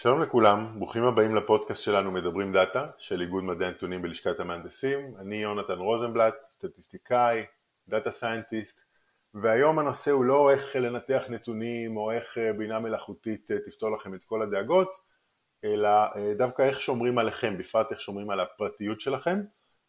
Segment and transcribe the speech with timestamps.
[0.00, 5.14] שלום לכולם, ברוכים הבאים לפודקאסט שלנו מדברים דאטה של איגוד מדעי הנתונים בלשכת המהנדסים.
[5.18, 7.44] אני יונתן רוזנבלט, סטטיסטיקאי,
[7.88, 8.84] data scientist,
[9.34, 14.42] והיום הנושא הוא לא איך לנתח נתונים או איך בינה מלאכותית תפתור לכם את כל
[14.42, 14.92] הדאגות,
[15.64, 15.90] אלא
[16.36, 19.40] דווקא איך שומרים עליכם, בפרט איך שומרים על הפרטיות שלכם.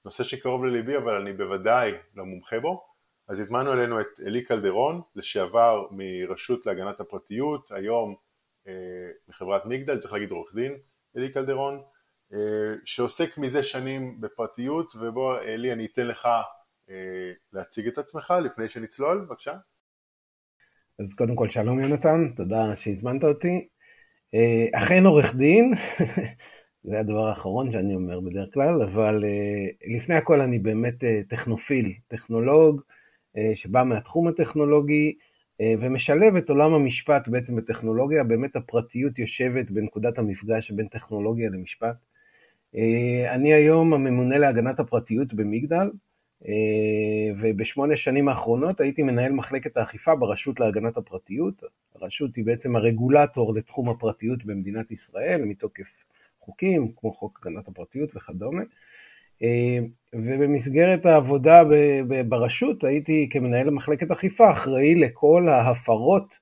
[0.05, 2.85] נושא שקרוב לליבי אבל אני בוודאי לא מומחה בו.
[3.27, 8.15] אז הזמנו אלינו את אלי קלדרון, לשעבר מרשות להגנת הפרטיות, היום
[9.27, 10.77] מחברת מגדל, צריך להגיד עורך דין,
[11.17, 11.81] אלי קלדרון,
[12.85, 16.27] שעוסק מזה שנים בפרטיות, ובוא אלי אני אתן לך
[17.53, 19.53] להציג את עצמך לפני שנצלול, בבקשה.
[20.99, 23.67] אז קודם כל שלום יונתן, תודה שהזמנת אותי.
[24.73, 25.73] אכן עורך דין,
[26.83, 29.23] זה הדבר האחרון שאני אומר בדרך כלל, אבל
[29.97, 32.81] לפני הכל אני באמת טכנופיל, טכנולוג,
[33.55, 35.28] שבא מהתחום הטכנולוגי, אה,
[35.61, 41.95] ומשלב את עולם המשפט בעצם בטכנולוגיה, באמת הפרטיות יושבת בנקודת המפגש בין טכנולוגיה למשפט.
[42.75, 45.89] אה, אני היום הממונה להגנת הפרטיות במגדל,
[46.47, 51.63] אה, ובשמונה שנים האחרונות הייתי מנהל מחלקת האכיפה ברשות להגנת הפרטיות.
[51.95, 56.03] הרשות היא בעצם הרגולטור לתחום הפרטיות במדינת ישראל, מתוקף
[56.39, 58.63] חוקים כמו חוק הגנת הפרטיות וכדומה.
[59.43, 59.79] אה,
[60.13, 61.63] ובמסגרת העבודה
[62.27, 66.39] ברשות הייתי כמנהל מחלקת אכיפה אחראי לכל ההפרות,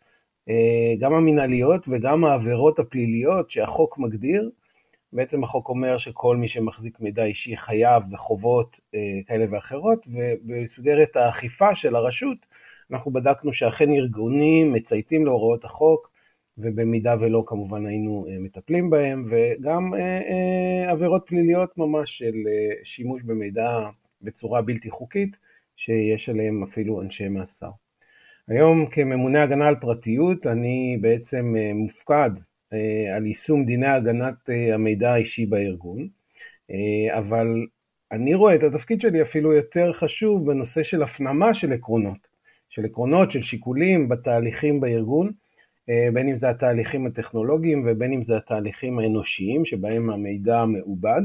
[0.49, 4.49] אה, גם המנהליות וגם העבירות הפליליות שהחוק מגדיר.
[5.13, 11.75] בעצם החוק אומר שכל מי שמחזיק מידע אישי חייב בחובות אה, כאלה ואחרות, ובמסגרת האכיפה
[11.75, 12.37] של הרשות
[12.91, 16.09] אנחנו בדקנו שאכן ארגונים מצייתים להוראות החוק,
[16.57, 22.35] ובמידה ולא כמובן היינו אה, מטפלים בהם, וגם אה, אה, עבירות פליליות ממש של
[22.83, 23.89] שימוש במידע
[24.21, 25.37] בצורה בלתי חוקית,
[25.75, 27.69] שיש עליהם אפילו אנשי מאסר.
[28.47, 32.29] היום כממונה הגנה על פרטיות אני בעצם מופקד
[33.15, 36.07] על יישום דיני הגנת המידע האישי בארגון,
[37.11, 37.65] אבל
[38.11, 42.27] אני רואה את התפקיד שלי אפילו יותר חשוב בנושא של הפנמה של עקרונות,
[42.69, 45.31] של עקרונות, של שיקולים בתהליכים בארגון,
[45.87, 51.21] בין אם זה התהליכים הטכנולוגיים ובין אם זה התהליכים האנושיים שבהם המידע מעובד,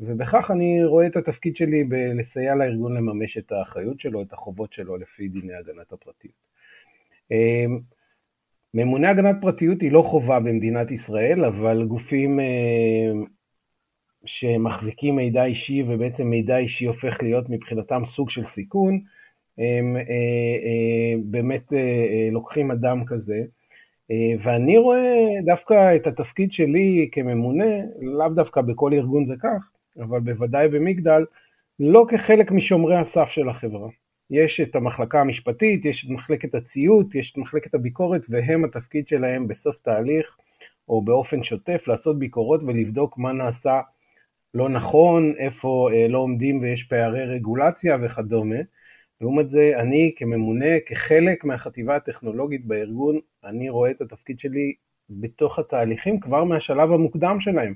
[0.00, 4.96] ובכך אני רואה את התפקיד שלי בלסייע לארגון לממש את האחריות שלו, את החובות שלו
[4.96, 6.34] לפי דיני הגנת הפרטיות.
[7.32, 7.64] אה,
[8.74, 13.12] ממונה הגנת פרטיות היא לא חובה במדינת ישראל, אבל גופים אה,
[14.24, 19.00] שמחזיקים מידע אישי ובעצם מידע אישי הופך להיות מבחינתם סוג של סיכון,
[19.58, 19.96] הם
[21.24, 21.72] באמת
[22.32, 23.44] לוקחים אדם כזה אה,
[24.40, 27.64] ואני רואה דווקא את התפקיד שלי כממונה,
[28.00, 31.24] לאו דווקא בכל ארגון זה כך, אבל בוודאי במגדל,
[31.80, 33.88] לא כחלק משומרי הסף של החברה.
[34.30, 39.48] יש את המחלקה המשפטית, יש את מחלקת הציות, יש את מחלקת הביקורת, והם התפקיד שלהם
[39.48, 40.36] בסוף תהליך
[40.88, 43.80] או באופן שוטף לעשות ביקורות ולבדוק מה נעשה
[44.54, 48.56] לא נכון, איפה אה, לא עומדים ויש פערי רגולציה וכדומה.
[49.20, 54.74] לעומת זה, אני כממונה, כחלק מהחטיבה הטכנולוגית בארגון, אני רואה את התפקיד שלי
[55.10, 57.74] בתוך התהליכים כבר מהשלב המוקדם שלהם,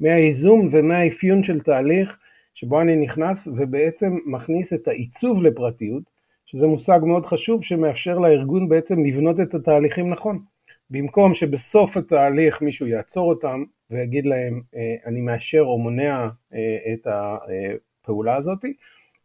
[0.00, 2.18] מהייזום ומהאפיון של תהליך
[2.54, 6.02] שבו אני נכנס ובעצם מכניס את העיצוב לפרטיות,
[6.46, 10.38] שזה מושג מאוד חשוב שמאפשר לארגון בעצם לבנות את התהליכים נכון.
[10.90, 17.06] במקום שבסוף התהליך מישהו יעצור אותם ויגיד להם אה, אני מאשר או מונע אה, את
[17.06, 18.74] הפעולה הזאתי,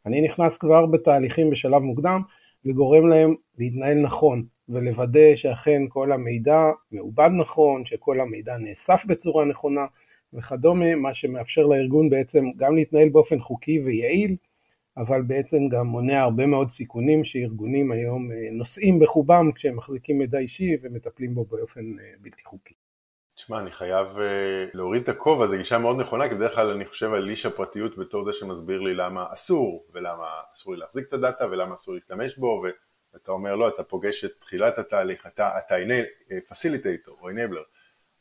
[0.08, 2.22] אני נכנס כבר בתהליכים בשלב מוקדם
[2.66, 9.86] וגורם להם להתנהל נכון ולוודא שאכן כל המידע מעובד נכון, שכל המידע נאסף בצורה נכונה
[10.34, 14.36] וכדומה, מה שמאפשר לארגון בעצם גם להתנהל באופן חוקי ויעיל,
[14.98, 20.40] אבל בעצם גם מונע הרבה מאוד סיכונים שארגונים היום אה, נושאים בחובם כשהם מחזיקים מידע
[20.40, 22.74] אישי ומטפלים בו באופן אה, בלתי חוקי.
[23.38, 24.20] תשמע, אני חייב uh,
[24.74, 27.98] להוריד את הכובע, זו גישה מאוד נכונה, כי בדרך כלל אני חושב על איש הפרטיות
[27.98, 32.38] בתור זה שמסביר לי למה אסור, ולמה אסור לי להחזיק את הדאטה, ולמה אסור להשתמש
[32.38, 32.64] בו,
[33.14, 35.76] ואתה אומר לא, אתה פוגש את תחילת התהליך, אתה, אתה
[36.50, 37.62] facilitator או enabler,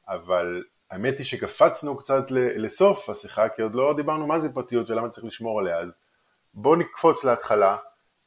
[0.09, 5.09] אבל האמת היא שקפצנו קצת לסוף השיחה, כי עוד לא דיברנו מה זה פרטיות ולמה
[5.09, 5.97] צריך לשמור עליה, אז
[6.55, 7.77] בואו נקפוץ להתחלה,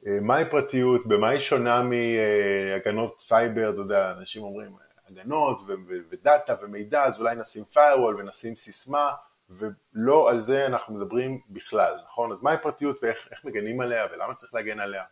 [0.07, 5.61] אה, מהי פרטיות, במה היא שונה מהגנות סייבר, אתה יודע, אנשים אומרים הגנות
[6.09, 9.11] ודאטה ומידע, אז אולי נשים firewall ונשים סיסמה,
[9.49, 12.31] ולא על זה אנחנו מדברים בכלל, נכון?
[12.31, 15.03] אז מהי פרטיות ואיך מגנים עליה ולמה צריך להגן עליה?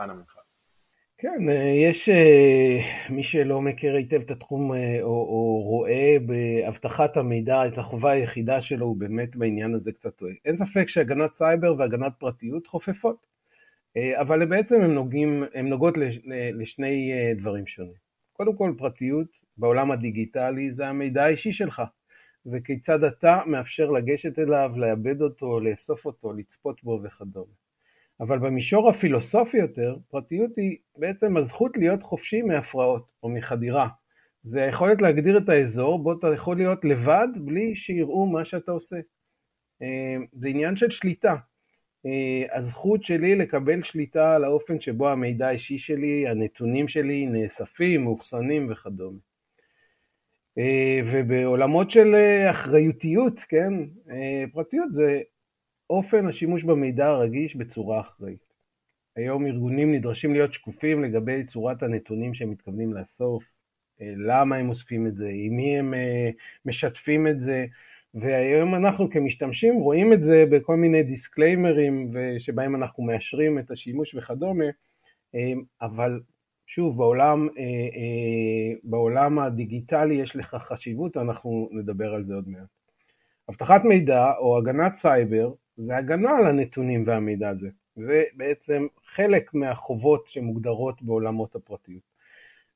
[0.00, 0.36] אנא ממך.
[1.18, 2.78] כן, אה, יש אה,
[3.10, 8.60] מי שלא מכיר היטב את התחום אה, או, או רואה באבטחת המידע את החובה היחידה
[8.60, 10.32] שלו, הוא באמת בעניין הזה קצת טועה.
[10.44, 13.26] אין ספק שהגנת סייבר והגנת פרטיות חופפות,
[14.14, 14.80] אבל בעצם
[15.54, 15.94] הן נוגעות
[16.52, 18.06] לשני דברים שונים.
[18.32, 21.82] קודם כל פרטיות בעולם הדיגיטלי זה המידע האישי שלך,
[22.46, 27.52] וכיצד אתה מאפשר לגשת אליו, לאבד אותו, לאסוף אותו, לצפות בו וכדומה.
[28.20, 33.88] אבל במישור הפילוסופי יותר, פרטיות היא בעצם הזכות להיות חופשי מהפרעות או מחדירה.
[34.42, 38.96] זה היכולת להגדיר את האזור בו אתה יכול להיות לבד בלי שיראו מה שאתה עושה.
[39.82, 41.36] אה, זה עניין של שליטה.
[42.06, 48.72] אה, הזכות שלי לקבל שליטה על האופן שבו המידע האישי שלי, הנתונים שלי נאספים, מאוחסנים
[48.72, 49.18] וכדומה.
[50.58, 52.14] אה, ובעולמות של
[52.50, 53.72] אחריותיות, כן,
[54.52, 55.20] פרטיות זה
[55.90, 58.46] אופן השימוש במידע הרגיש בצורה אחראית.
[59.16, 63.44] היום ארגונים נדרשים להיות שקופים לגבי צורת הנתונים שהם מתכוונים לאסוף,
[64.00, 65.94] למה הם אוספים את זה, עם מי הם
[66.64, 67.66] משתפים את זה,
[68.14, 74.64] והיום אנחנו כמשתמשים רואים את זה בכל מיני דיסקליימרים שבהם אנחנו מאשרים את השימוש וכדומה,
[75.80, 76.20] אבל
[76.66, 82.68] שוב, בעולם, אה, אה, בעולם הדיגיטלי יש לך חשיבות, אנחנו נדבר על זה עוד מעט.
[83.50, 87.68] אבטחת מידע או הגנת סייבר זה הגנה על הנתונים והמידע הזה.
[87.96, 92.02] זה בעצם חלק מהחובות שמוגדרות בעולמות הפרטיות.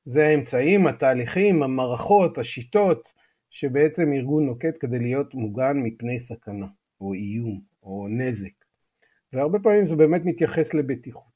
[0.05, 3.11] זה האמצעים, התהליכים, המערכות, השיטות,
[3.49, 6.67] שבעצם ארגון נוקט כדי להיות מוגן מפני סכנה,
[7.01, 8.65] או איום, או נזק.
[9.33, 11.30] והרבה פעמים זה באמת מתייחס לבטיחות.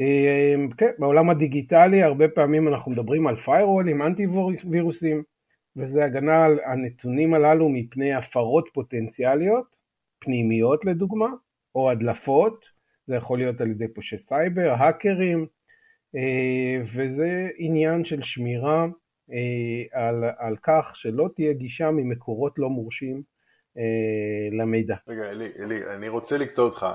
[0.00, 4.26] אמ, כן, בעולם הדיגיטלי הרבה פעמים אנחנו מדברים על firewallים, אנטי
[4.70, 5.22] וירוסים,
[5.76, 9.76] וזה הגנה על הנתונים הללו מפני הפרות פוטנציאליות,
[10.18, 11.28] פנימיות לדוגמה,
[11.74, 12.64] או הדלפות,
[13.06, 15.46] זה יכול להיות על ידי פושעי סייבר, האקרים,
[16.16, 18.86] אה, וזה עניין של שמירה
[19.32, 23.22] אה, על, על כך שלא תהיה גישה ממקורות לא מורשים
[24.52, 24.96] למידע.
[25.08, 26.86] רגע, אלי, אלי, אני רוצה לקטוע אותך.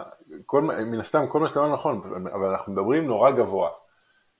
[0.45, 2.01] כל, מן הסתם, כל מה שאתה אומר נכון,
[2.33, 3.69] אבל אנחנו מדברים נורא גבוה.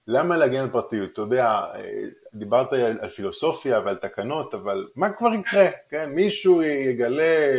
[0.08, 1.14] למה להגן על פרטיות?
[1.14, 2.04] אתה יודע, אה,
[2.34, 5.68] דיברת על פילוסופיה ועל תקנות, אבל מה כבר יקרה?
[5.90, 6.10] כן?
[6.10, 7.52] מישהו יגלה,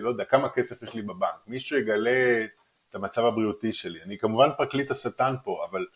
[0.00, 2.44] לא יודע, כמה כסף יש לי בבנק, מישהו יגלה
[2.90, 4.02] את המצב הבריאותי שלי.
[4.02, 5.86] אני כמובן פרקליט השטן פה, אבל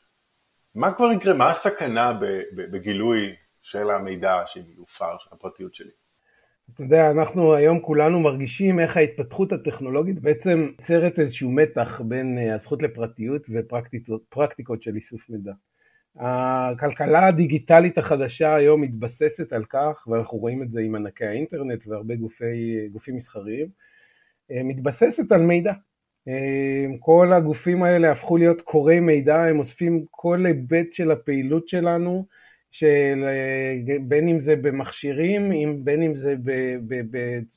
[0.75, 1.35] מה כבר יקרה?
[1.35, 2.19] מה הסכנה
[2.57, 5.91] בגילוי של המידע שיופר, של הפרטיות שלי.
[6.69, 12.39] אז אתה יודע, אנחנו היום כולנו מרגישים איך ההתפתחות הטכנולוגית בעצם יוצרת איזשהו מתח בין
[12.39, 15.53] אה, הזכות לפרטיות ופרקטיקות של איסוף מידע.
[16.17, 22.15] הכלכלה הדיגיטלית החדשה היום מתבססת על כך, ואנחנו רואים את זה עם ענקי האינטרנט והרבה
[22.15, 23.69] גופי, גופים מסחריים,
[24.51, 25.73] אה, מתבססת על מידע.
[26.29, 32.27] אה, כל הגופים האלה הפכו להיות קוראי מידע, הם אוספים כל היבט של הפעילות שלנו,
[32.79, 36.35] של אה, בין אם זה במכשירים, בין אם זה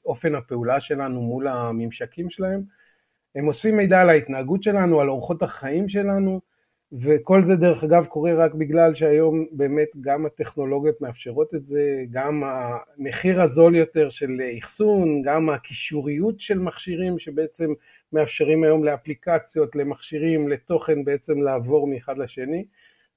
[0.03, 2.61] באופן הפעולה שלנו מול הממשקים שלהם.
[3.35, 6.41] הם אוספים מידע על ההתנהגות שלנו, על אורחות החיים שלנו,
[6.91, 12.43] וכל זה דרך אגב קורה רק בגלל שהיום באמת גם הטכנולוגיות מאפשרות את זה, גם
[12.45, 17.73] המחיר הזול יותר של אחסון, גם הקישוריות של מכשירים שבעצם
[18.13, 22.65] מאפשרים היום לאפליקציות, למכשירים, לתוכן בעצם לעבור מאחד לשני.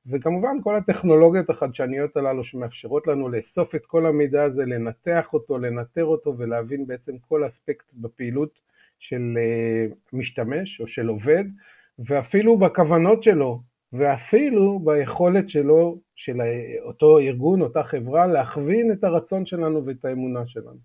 [0.06, 6.04] וכמובן כל הטכנולוגיות החדשניות הללו שמאפשרות לנו לאסוף את כל המידע הזה, לנתח אותו, לנטר
[6.04, 8.58] אותו ולהבין בעצם כל אספקט בפעילות
[8.98, 11.44] של אה, משתמש או של עובד,
[11.98, 13.60] ואפילו בכוונות שלו,
[13.92, 16.40] ואפילו ביכולת שלו, של
[16.82, 20.78] אותו ארגון, אותה חברה, להכווין את הרצון שלנו ואת האמונה שלנו.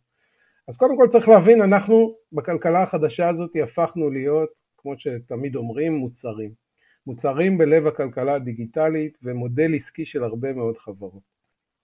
[0.67, 6.66] אז קודם כל צריך להבין, אנחנו בכלכלה החדשה הזאת הפכנו להיות, כמו שתמיד אומרים, מוצרים.
[7.07, 11.37] מוצרים בלב הכלכלה הדיגיטלית ומודל עסקי של הרבה מאוד חברות.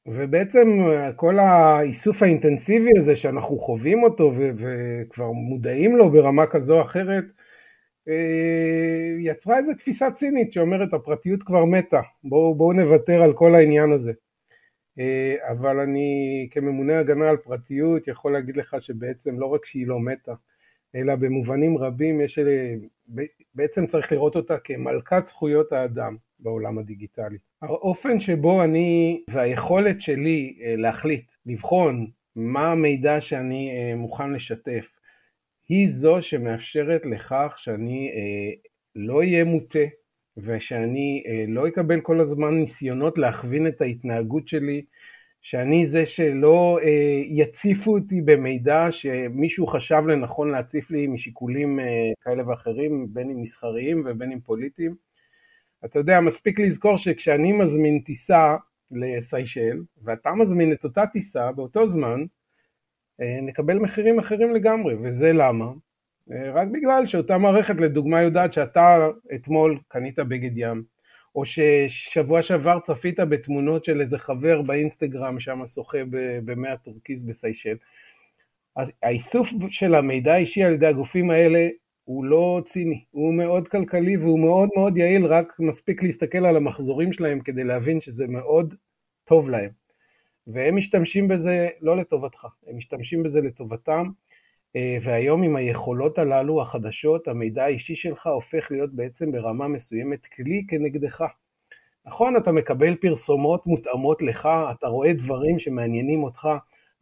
[0.06, 0.68] ובעצם
[1.16, 7.26] כל האיסוף האינטנסיבי הזה שאנחנו חווים אותו ו- וכבר מודעים לו ברמה כזו או אחרת,
[8.08, 13.92] אה, יצרה איזו תפיסה צינית שאומרת הפרטיות כבר מתה, בואו בוא נוותר על כל העניין
[13.92, 14.14] הזה.
[15.00, 20.00] אה, אבל אני כממונה הגנה על פרטיות יכול להגיד לך שבעצם לא רק שהיא לא
[20.00, 20.34] מתה,
[20.96, 22.76] אלא במובנים רבים יש, אה,
[23.56, 27.38] בעצם צריך לראות אותה כמלכת זכויות האדם בעולם הדיגיטלי.
[27.62, 34.88] האופן שבו אני והיכולת שלי אה, להחליט, לבחון מה המידע שאני אה, מוכן לשתף,
[35.70, 38.12] היא זו שמאפשרת לכך שאני
[38.96, 39.80] לא אהיה מוטה
[40.38, 44.82] ושאני לא אקבל כל הזמן ניסיונות להכווין את ההתנהגות שלי
[45.44, 52.50] שאני זה שלא אה, יציפו אותי במידע שמישהו חשב לנכון להציף לי משיקולים אה, כאלה
[52.50, 54.96] ואחרים, בין אם מסחריים ובין אם פוליטיים.
[55.86, 58.56] אתה יודע, מספיק לזכור שכשאני מזמין טיסה
[58.92, 62.26] לסיישל, ואתה מזמין את אותה טיסה באותו זמן,
[63.22, 65.72] אה, נקבל מחירים אחרים לגמרי, וזה למה?
[66.54, 70.84] רק בגלל שאותה מערכת לדוגמה יודעת שאתה אתמול קנית בגד ים,
[71.36, 75.98] או ששבוע שעבר צפית בתמונות של איזה חבר באינסטגרם שם שוחה
[76.46, 77.76] במי הטורקיז בסיישל.
[78.76, 81.68] אז האיסוף של המידע האישי על ידי הגופים האלה
[82.04, 87.14] הוא לא ציני, הוא מאוד כלכלי והוא מאוד מאוד יעיל, רק מספיק להסתכל על המחזורים
[87.14, 88.76] שלהם כדי להבין שזה מאוד
[89.24, 89.70] טוב להם.
[90.48, 94.10] והם משתמשים בזה לא לטובתך, הם משתמשים בזה לטובתם,
[95.02, 101.24] והיום עם היכולות הללו החדשות, המידע האישי שלך הופך להיות בעצם ברמה מסוימת כלי כנגדך.
[102.06, 106.48] נכון, אתה מקבל פרסומות מותאמות לך, אתה רואה דברים שמעניינים אותך,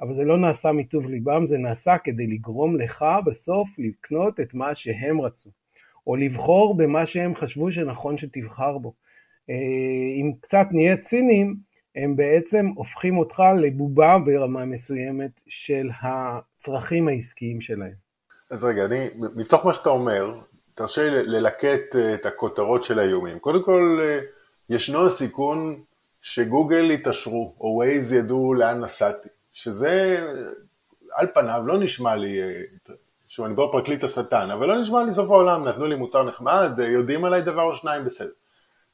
[0.01, 4.75] אבל זה לא נעשה מטוב ליבם, זה נעשה כדי לגרום לך בסוף לקנות את מה
[4.75, 5.49] שהם רצו,
[6.07, 8.93] או לבחור במה שהם חשבו שנכון שתבחר בו.
[9.49, 9.55] אה,
[10.21, 11.55] אם קצת נהיה ציניים,
[11.95, 17.93] הם בעצם הופכים אותך לבובה ברמה מסוימת של הצרכים העסקיים שלהם.
[18.49, 20.33] אז רגע, אני, מתוך מה שאתה אומר,
[20.75, 23.39] תרשה לי ללקט אה, את הכותרות של האיומים.
[23.39, 24.19] קודם כל, אה,
[24.69, 25.83] ישנו הסיכון
[26.21, 30.25] שגוגל יתעשרו, או ווייז ידעו לאן נסעתי, שזה
[31.13, 32.61] על פניו לא נשמע לי, אה,
[33.27, 36.71] שוב, אני כבר פרקליט השטן, אבל לא נשמע לי סוף העולם, נתנו לי מוצר נחמד,
[36.79, 38.31] יודעים עליי דבר או שניים, בסדר.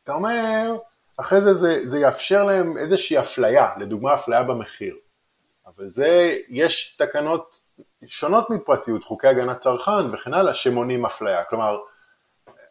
[0.04, 0.77] אתה אומר,
[1.18, 4.96] אחרי זה, זה זה יאפשר להם איזושהי אפליה, לדוגמה אפליה במחיר.
[5.68, 7.60] אבל זה, יש תקנות
[8.06, 11.44] שונות מפרטיות, חוקי הגנת צרכן וכן הלאה, שמונים אפליה.
[11.44, 11.78] כלומר,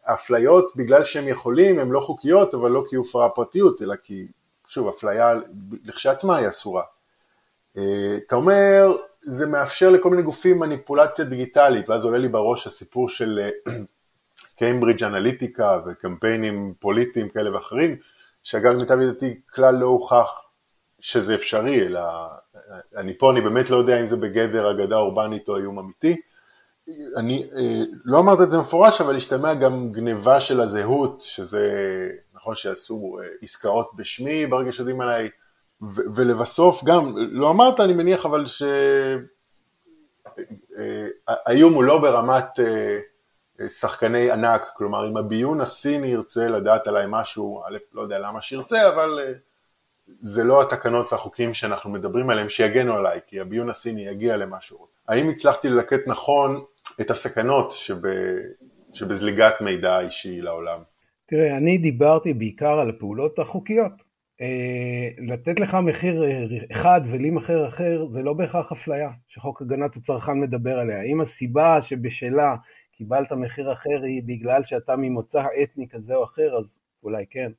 [0.03, 4.27] אפליות בגלל שהם יכולים, הן לא חוקיות, אבל לא כי הופרה פרטיות, אלא כי,
[4.67, 5.33] שוב, אפליה
[5.83, 6.83] לכשעצמה היא אסורה.
[7.77, 13.09] אה, אתה אומר, זה מאפשר לכל מיני גופים מניפולציה דיגיטלית, ואז עולה לי בראש הסיפור
[13.09, 13.39] של
[14.57, 17.95] קיימברידג' אנליטיקה וקמפיינים פוליטיים כאלה ואחרים,
[18.43, 20.41] שאגב למיטב ידיעתי כלל לא הוכח
[20.99, 22.01] שזה אפשרי, אלא
[22.95, 26.21] אני פה, אני באמת לא יודע אם זה בגדר אגדה אורבנית או איום אמיתי.
[27.17, 31.69] אני אה, לא אמרת את זה מפורש, אבל השתמע גם גניבה של הזהות, שזה
[32.33, 35.29] נכון שעשו אה, עסקאות בשמי ברגע שיודעים עליי,
[36.15, 38.71] ולבסוף גם, לא אמרת אני מניח, אבל שהאיום
[41.71, 42.59] אה, הוא לא ברמת
[43.67, 48.89] שחקני ענק, כלומר אם הביון הסיני ירצה לדעת עליי משהו, א', לא יודע למה שירצה,
[48.89, 49.33] אבל אה,
[50.21, 54.87] זה לא התקנות והחוקים שאנחנו מדברים עליהם שיגנו עליי, כי הביון הסיני יגיע למשהו.
[55.07, 56.63] האם הצלחתי ללקט נכון
[57.01, 57.97] את הסכנות שב,
[58.93, 60.79] שבזליגת מידע אישי לעולם?
[61.25, 64.07] תראה, אני דיברתי בעיקר על הפעולות החוקיות.
[64.41, 69.95] אה, לתת לך מחיר אה, אחד ולי מחיר אחר זה לא בהכרח אפליה שחוק הגנת
[69.95, 71.01] הצרכן מדבר עליה.
[71.01, 72.55] אם הסיבה שבשלה
[72.97, 77.51] קיבלת מחיר אחר היא בגלל שאתה ממוצא אתני כזה או אחר, אז אולי כן.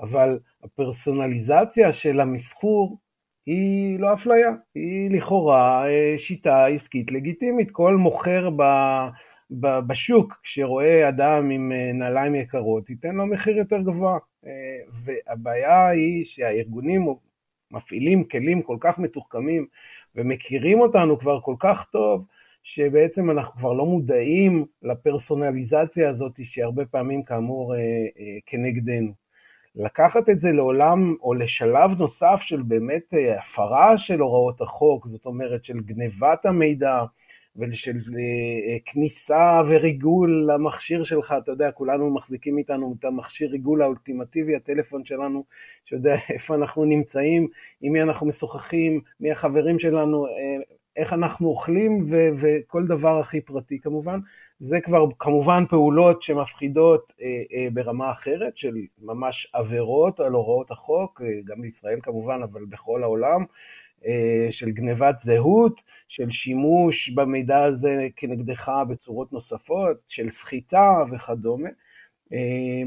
[0.00, 2.98] אבל הפרסונליזציה של המסחור
[3.46, 7.70] היא לא אפליה, היא לכאורה אה, שיטה עסקית לגיטימית.
[7.70, 8.62] כל מוכר ב,
[9.50, 14.18] ב, בשוק שרואה אדם עם אה, נעליים יקרות, ייתן לו מחיר יותר גבוה.
[14.46, 17.06] אה, והבעיה היא שהארגונים
[17.70, 19.66] מפעילים כלים כל כך מתוחכמים
[20.16, 22.24] ומכירים אותנו כבר כל כך טוב,
[22.62, 29.12] שבעצם אנחנו כבר לא מודעים לפרסונליזציה הזאת שהרבה פעמים כאמור אה, אה, כנגדנו.
[29.76, 35.26] לקחת את זה לעולם או לשלב נוסף של באמת אה, הפרה של הוראות החוק, זאת
[35.26, 37.04] אומרת של גנבת המידע
[37.56, 37.98] ושל
[38.84, 45.44] כניסה וריגול למכשיר שלך, אתה יודע, כולנו מחזיקים איתנו את המכשיר ריגול האולטימטיבי, הטלפון שלנו,
[45.84, 47.48] שיודע איפה אנחנו נמצאים,
[47.80, 50.26] עם מי אנחנו משוחחים, מי החברים שלנו,
[50.96, 54.20] איך אנחנו אוכלים ו- וכל דבר הכי פרטי כמובן.
[54.60, 61.20] זה כבר כמובן פעולות שמפחידות אה, אה, ברמה אחרת של ממש עבירות על הוראות החוק,
[61.24, 63.44] אה, גם בישראל כמובן, אבל בכל העולם,
[64.06, 71.68] אה, של גנבת זהות, של שימוש במידע הזה כנגדך בצורות נוספות, של סחיטה וכדומה.
[72.32, 72.82] אה,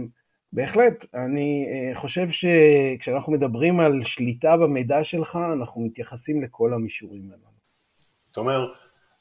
[0.54, 7.55] בהחלט, אני אה, חושב שכשאנחנו מדברים על שליטה במידע שלך, אנחנו מתייחסים לכל המישורים האלה.
[8.36, 8.70] זאת אומרת,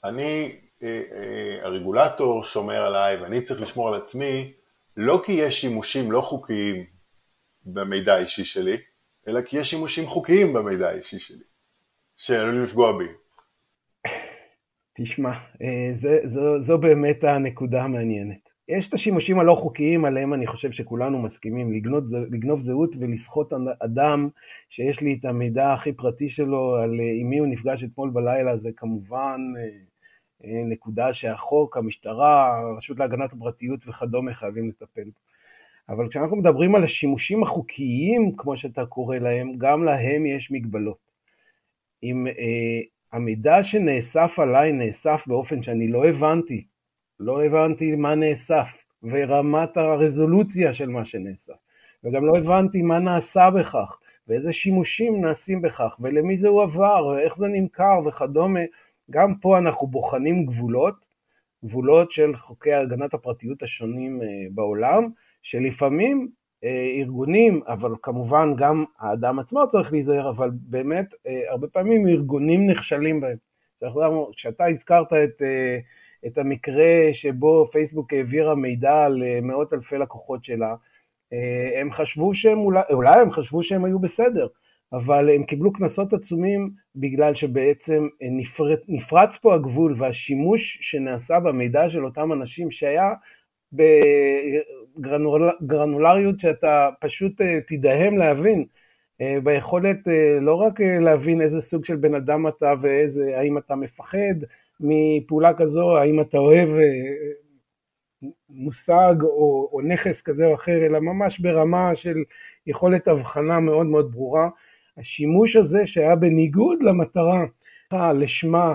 [0.04, 4.52] אני, אה, אה, הרגולטור שומר עליי ואני צריך לשמור על עצמי,
[4.96, 6.84] לא כי יש שימושים לא חוקיים
[7.64, 8.76] במידע האישי שלי,
[9.28, 11.44] אלא כי יש שימושים חוקיים במידע האישי שלי,
[12.16, 13.08] שעלולים לפגוע בי.
[14.98, 18.43] תשמע, אה, זה, זו, זו באמת הנקודה המעניינת.
[18.68, 24.28] יש את השימושים הלא חוקיים עליהם אני חושב שכולנו מסכימים, לגנוב, לגנוב זהות ולסחוט אדם
[24.68, 28.56] שיש לי את המידע הכי פרטי שלו על אה, עם מי הוא נפגש אתמול בלילה,
[28.56, 29.62] זה כמובן אה,
[30.44, 35.10] אה, נקודה שהחוק, המשטרה, הרשות להגנת הפרטיות וכדומה חייבים לטפל
[35.88, 41.10] אבל כשאנחנו מדברים על השימושים החוקיים, כמו שאתה קורא להם, גם להם יש מגבלות.
[42.02, 42.80] אם אה,
[43.12, 46.64] המידע שנאסף עליי נאסף באופן שאני לא הבנתי
[47.20, 51.52] לא הבנתי מה נאסף ורמת הרזולוציה של מה שנאסף.
[52.04, 57.46] וגם לא הבנתי מה נעשה בכך, ואיזה שימושים נעשים בכך, ולמי זה הועבר, ואיך זה
[57.48, 58.60] נמכר וכדומה.
[59.10, 60.94] גם פה אנחנו בוחנים גבולות,
[61.64, 65.08] גבולות של חוקי הגנת הפרטיות השונים אה, בעולם,
[65.42, 66.28] שלפעמים
[66.64, 72.70] אה, ארגונים, אבל כמובן גם האדם עצמו צריך להיזהר, אבל באמת אה, הרבה פעמים ארגונים
[72.70, 73.36] נכשלים בהם.
[74.36, 75.42] כשאתה הזכרת את,
[76.26, 80.74] את המקרה שבו פייסבוק העבירה מידע על מאות אלפי לקוחות שלה,
[81.80, 84.46] הם חשבו שהם אולי, אולי הם חשבו שהם היו בסדר,
[84.92, 92.04] אבל הם קיבלו קנסות עצומים בגלל שבעצם נפרץ, נפרץ פה הגבול והשימוש שנעשה במידע של
[92.04, 93.12] אותם אנשים שהיה
[94.98, 98.64] בגרנולריות שאתה פשוט אה, תדהם להבין,
[99.20, 103.74] אה, ביכולת אה, לא רק להבין איזה סוג של בן אדם אתה ואיזה, האם אתה
[103.74, 104.34] מפחד
[104.80, 106.68] מפעולה כזו, האם אתה אוהב
[108.48, 112.16] מושג או, או נכס כזה או אחר, אלא ממש ברמה של
[112.66, 114.48] יכולת הבחנה מאוד מאוד ברורה.
[114.98, 117.44] השימוש הזה שהיה בניגוד למטרה
[117.92, 118.74] לשמה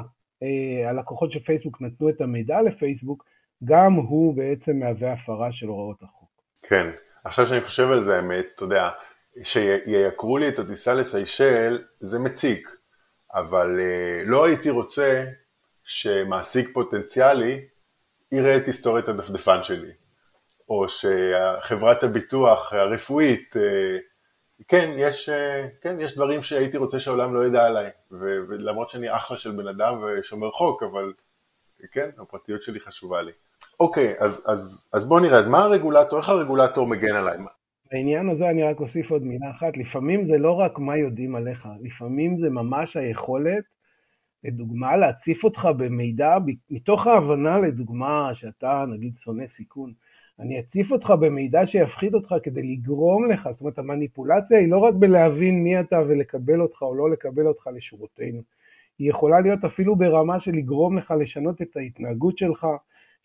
[0.88, 3.26] הלקוחות של פייסבוק נתנו את המידע לפייסבוק,
[3.64, 6.30] גם הוא בעצם מהווה הפרה של הוראות החוק.
[6.62, 6.88] כן,
[7.24, 8.90] עכשיו שאני חושב על זה האמת, אתה יודע,
[9.44, 12.70] שייקרו לי את הטיסה לסיישל זה מציק,
[13.34, 15.26] אבל אה, לא הייתי רוצה
[15.90, 17.66] שמעסיק פוטנציאלי
[18.32, 19.92] יראה את היסטוריית הדפדפן שלי,
[20.70, 23.98] או שחברת הביטוח הרפואית, אה,
[24.68, 29.38] כן יש, אה, כן, יש דברים שהייתי רוצה שהעולם לא ידע עליי, ולמרות שאני אחלה
[29.38, 31.14] של בן אדם ושומר חוק, אבל
[31.92, 33.32] כן, הפרטיות שלי חשובה לי.
[33.80, 37.38] אוקיי, אז, אז, אז בוא נראה, אז מה הרגולטור, איך הרגולטור מגן עליי?
[37.92, 41.68] בעניין הזה אני רק אוסיף עוד מילה אחת, לפעמים זה לא רק מה יודעים עליך,
[41.82, 43.79] לפעמים זה ממש היכולת,
[44.44, 46.38] לדוגמה, להציף אותך במידע,
[46.70, 49.94] מתוך ההבנה לדוגמה שאתה נגיד שונא סיכון,
[50.40, 54.94] אני אציף אותך במידע שיפחיד אותך כדי לגרום לך, זאת אומרת המניפולציה היא לא רק
[54.94, 58.42] בלהבין מי אתה ולקבל אותך או לא לקבל אותך לשורותינו,
[59.00, 62.68] היא יכולה להיות אפילו ברמה של לגרום לך לשנות את ההתנהגות שלך,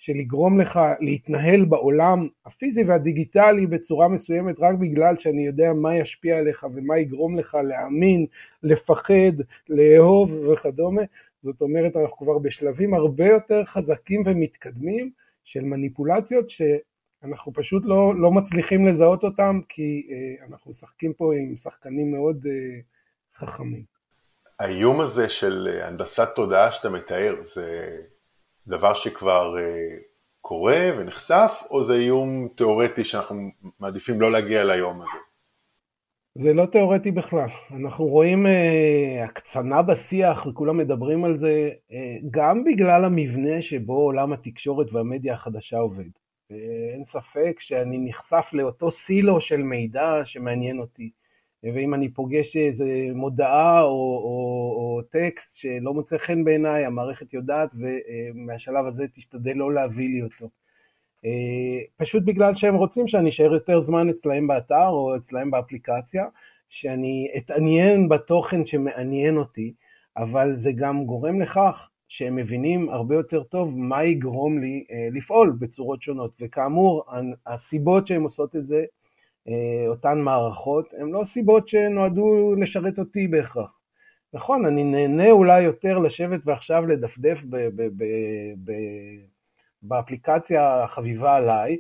[0.05, 6.39] של לגרום לך להתנהל בעולם הפיזי והדיגיטלי בצורה מסוימת רק בגלל שאני יודע מה ישפיע
[6.39, 8.27] עליך ומה יגרום לך להאמין,
[8.63, 9.35] לפחד,
[9.69, 11.03] לאהוב וכדומה.
[11.43, 15.11] זאת אומרת, אנחנו כבר בשלבים הרבה יותר חזקים ומתקדמים
[15.45, 21.57] של מניפולציות שאנחנו פשוט לא, לא מצליחים לזהות אותם כי אה, אנחנו משחקים פה עם
[21.57, 22.81] שחקנים מאוד אה,
[23.37, 23.83] חכמים.
[24.59, 27.97] האיום הזה של הנדסת תודעה שאתה מתאר, זה
[28.67, 29.97] דבר שכבר אה,
[30.41, 33.51] קורה ונחשף, או זה איום תיאורטי שאנחנו
[33.81, 35.19] מעדיפים לא להגיע ליום הזה?
[36.39, 37.49] זה לא תיאורטי בכלל.
[37.71, 44.33] אנחנו רואים אה, הקצנה בשיח וכולם מדברים על זה, אה, גם בגלל המבנה שבו עולם
[44.33, 46.11] התקשורת והמדיה החדשה עובד.
[46.51, 46.57] אה,
[46.95, 51.11] אין ספק שאני נחשף לאותו סילו של מידע שמעניין אותי.
[51.75, 57.71] ואם אני פוגש איזה מודעה או, או, או טקסט שלא מוצא חן בעיניי, המערכת יודעת,
[57.75, 60.49] ומהשלב הזה תשתדל לא להביא לי אותו.
[61.25, 66.25] אה, פשוט בגלל שהם רוצים שאני אשאר יותר זמן אצלהם באתר או אצלהם באפליקציה,
[66.69, 69.75] שאני אתעניין בתוכן שמעניין אותי,
[70.17, 75.57] אבל זה גם גורם לכך שהם מבינים הרבה יותר טוב מה יגרום לי אה, לפעול
[75.59, 76.33] בצורות שונות.
[76.41, 77.05] וכאמור,
[77.47, 78.85] הסיבות שהם עושות את זה
[79.89, 83.79] אותן מערכות, הן לא סיבות שנועדו לשרת אותי בהכרח.
[84.33, 87.89] נכון, אני נהנה אולי יותר לשבת ועכשיו לדפדף ב- ב-
[88.65, 89.25] ב-
[89.83, 91.77] באפליקציה החביבה עליי,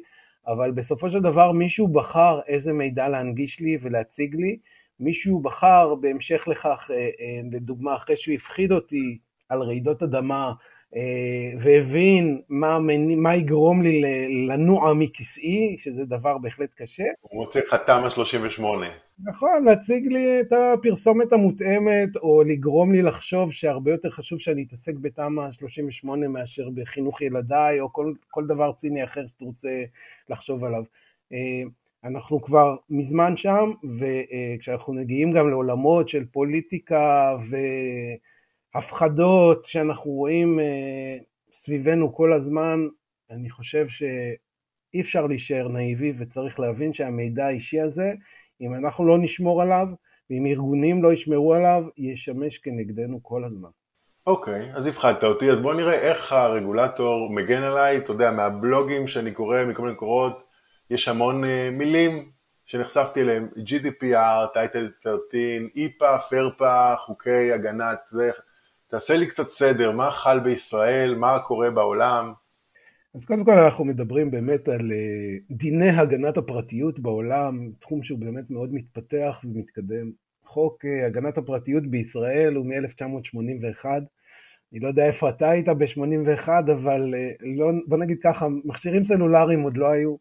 [0.46, 4.58] אבל בסופו של דבר מישהו בחר איזה מידע להנגיש לי ולהציג לי,
[5.00, 10.52] מישהו בחר בהמשך לכך, אה, אה, לדוגמה, אחרי שהוא הפחיד אותי על רעידות אדמה, אה,
[11.60, 12.78] והבין מה,
[13.16, 14.02] מה יגרום לי
[14.48, 17.04] לנוע מכיסאי, שזה דבר בהחלט קשה.
[17.20, 18.86] הוא מוצא לך תמ"א 38.
[19.24, 24.94] נכון, להציג לי את הפרסומת המותאמת, או לגרום לי לחשוב שהרבה יותר חשוב שאני אתעסק
[24.94, 29.82] בתמ"א 38 מאשר בחינוך ילדיי, או כל, כל דבר ציני אחר שאתה רוצה
[30.28, 30.82] לחשוב עליו.
[31.32, 31.62] אה,
[32.04, 37.56] אנחנו כבר מזמן שם, וכשאנחנו מגיעים גם לעולמות של פוליטיקה ו...
[38.74, 41.16] הפחדות שאנחנו רואים אה,
[41.52, 42.80] סביבנו כל הזמן,
[43.30, 48.12] אני חושב שאי אפשר להישאר נאיבי וצריך להבין שהמידע האישי הזה,
[48.60, 49.86] אם אנחנו לא נשמור עליו
[50.30, 53.68] ואם ארגונים לא ישמרו עליו, ישמש כנגדנו כל הזמן.
[54.26, 59.06] אוקיי, okay, אז הפחדת אותי, אז בוא נראה איך הרגולטור מגן עליי, אתה יודע, מהבלוגים
[59.06, 60.44] שאני קורא, מכל מיני מקורות,
[60.90, 62.30] יש המון uh, מילים
[62.66, 65.40] שנחשפתי אליהם, GDPR, טייטל 13,
[65.76, 68.30] איפה, פרפה, חוקי הגנת, זה,
[68.94, 72.32] תעשה לי קצת סדר, מה חל בישראל, מה קורה בעולם.
[73.14, 78.50] אז קודם כל אנחנו מדברים באמת על אה, דיני הגנת הפרטיות בעולם, תחום שהוא באמת
[78.50, 80.10] מאוד מתפתח ומתקדם.
[80.44, 83.84] חוק אה, הגנת הפרטיות בישראל הוא מ-1981.
[84.72, 89.62] אני לא יודע איפה אתה היית ב-81, אבל אה, לא, בוא נגיד ככה, מכשירים סלולריים
[89.62, 90.16] עוד לא היו.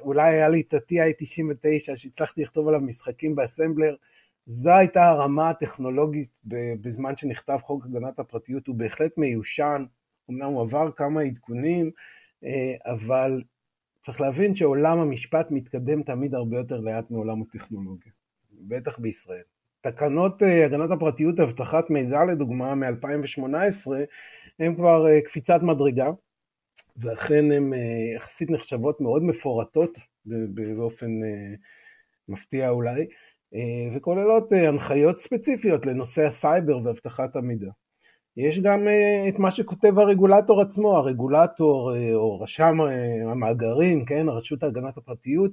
[0.00, 3.94] אולי היה לי את ה-TI-99 שהצלחתי לכתוב עליו משחקים באסמבלר.
[4.46, 6.28] זו הייתה הרמה הטכנולוגית
[6.80, 9.84] בזמן שנכתב חוק הגנת הפרטיות, הוא בהחלט מיושן,
[10.30, 11.90] אמנם הוא עבר כמה עדכונים,
[12.44, 13.42] אה, אבל
[14.00, 18.12] צריך להבין שעולם המשפט מתקדם תמיד הרבה יותר לאט מעולם הטכנולוגיה,
[18.52, 19.42] בטח בישראל.
[19.80, 23.90] תקנות אה, הגנת הפרטיות אבטחת מידע לדוגמה מ-2018
[24.58, 26.10] הן כבר אה, קפיצת מדרגה
[26.96, 27.72] ואכן הן
[28.16, 29.98] יחסית נחשבות מאוד מפורטות
[30.76, 31.10] באופן
[32.28, 33.06] מפתיע אולי
[33.96, 37.70] וכוללות הנחיות ספציפיות לנושא הסייבר ואבטחת המידע.
[38.36, 44.28] יש גם אה, את מה שכותב הרגולטור עצמו, הרגולטור אה, או רשם אה, המאגרים, כן,
[44.28, 45.50] הרשות להגנת הפרטיות,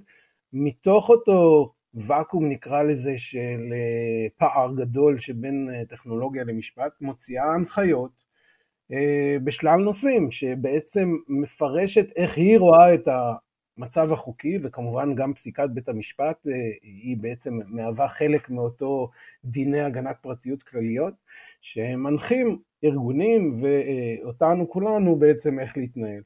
[0.53, 3.73] מתוך אותו ואקום נקרא לזה של
[4.37, 8.11] פער גדול שבין טכנולוגיה למשפט, מוציאה הנחיות
[9.43, 13.07] בשלל נושאים, שבעצם מפרשת איך היא רואה את
[13.79, 16.47] המצב החוקי, וכמובן גם פסיקת בית המשפט
[16.81, 19.09] היא בעצם מהווה חלק מאותו
[19.45, 21.13] דיני הגנת פרטיות כלליות,
[21.61, 26.21] שמנחים ארגונים ואותנו כולנו בעצם איך להתנהל.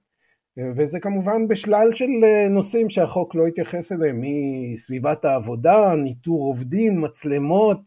[0.58, 2.10] וזה כמובן בשלל של
[2.50, 7.82] נושאים שהחוק לא התייחס אליהם, מסביבת העבודה, ניטור עובדים, מצלמות,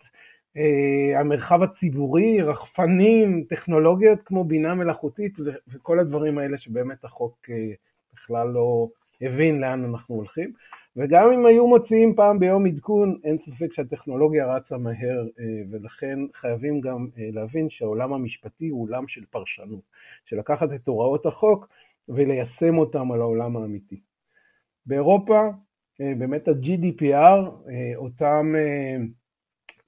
[1.16, 7.48] המרחב הציבורי, רחפנים, טכנולוגיות כמו בינה מלאכותית וכל הדברים האלה שבאמת החוק
[8.14, 8.88] בכלל לא
[9.20, 10.52] הבין לאן אנחנו הולכים.
[10.96, 16.80] וגם אם היו מוציאים פעם ביום עדכון, אין ספק שהטכנולוגיה רצה מהר, אה, ולכן חייבים
[16.80, 19.80] גם אה, להבין שהעולם המשפטי הוא עולם של פרשנות,
[20.24, 21.68] של לקחת את הוראות החוק
[22.08, 24.00] וליישם אותם על העולם האמיתי.
[24.86, 25.40] באירופה,
[26.00, 28.54] אה, באמת ה-GDPR, אותם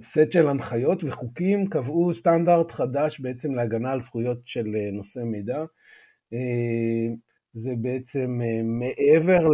[0.03, 5.65] סט של הנחיות וחוקים קבעו סטנדרט חדש בעצם להגנה על זכויות של נושא מידע.
[7.55, 9.49] זה בעצם מעבר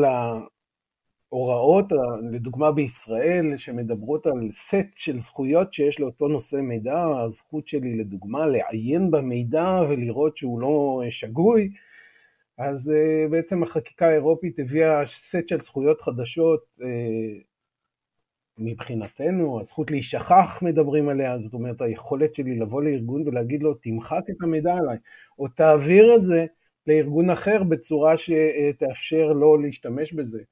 [1.28, 1.85] הוראות,
[2.33, 9.11] לדוגמה בישראל, שמדברות על סט של זכויות שיש לאותו נושא מידע, הזכות שלי לדוגמה לעיין
[9.11, 11.70] במידע ולראות שהוא לא שגוי,
[12.59, 17.38] אז אה, בעצם החקיקה האירופית הביאה סט של זכויות חדשות אה,
[18.59, 24.42] מבחינתנו, הזכות להישכח מדברים עליה, זאת אומרת היכולת שלי לבוא לארגון ולהגיד לו תמחק את
[24.42, 24.96] המידע עליי,
[25.38, 26.46] או תעביר את זה
[26.87, 30.42] לארגון אחר בצורה שתאפשר לו להשתמש בזה.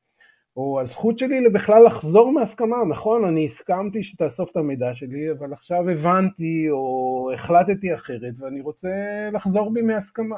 [0.56, 5.90] או הזכות שלי בכלל לחזור מהסכמה, נכון, אני הסכמתי שתאסוף את המידע שלי, אבל עכשיו
[5.90, 8.88] הבנתי או החלטתי אחרת ואני רוצה
[9.32, 10.36] לחזור בי מהסכמה.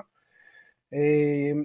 [0.92, 1.64] אמ,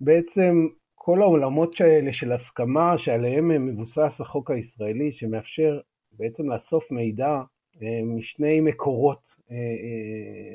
[0.00, 5.80] בעצם כל העולמות האלה של הסכמה שעליהם מבוסס החוק הישראלי, שמאפשר
[6.12, 7.40] בעצם לאסוף מידע
[7.82, 9.27] אה, משני מקורות אה, אה,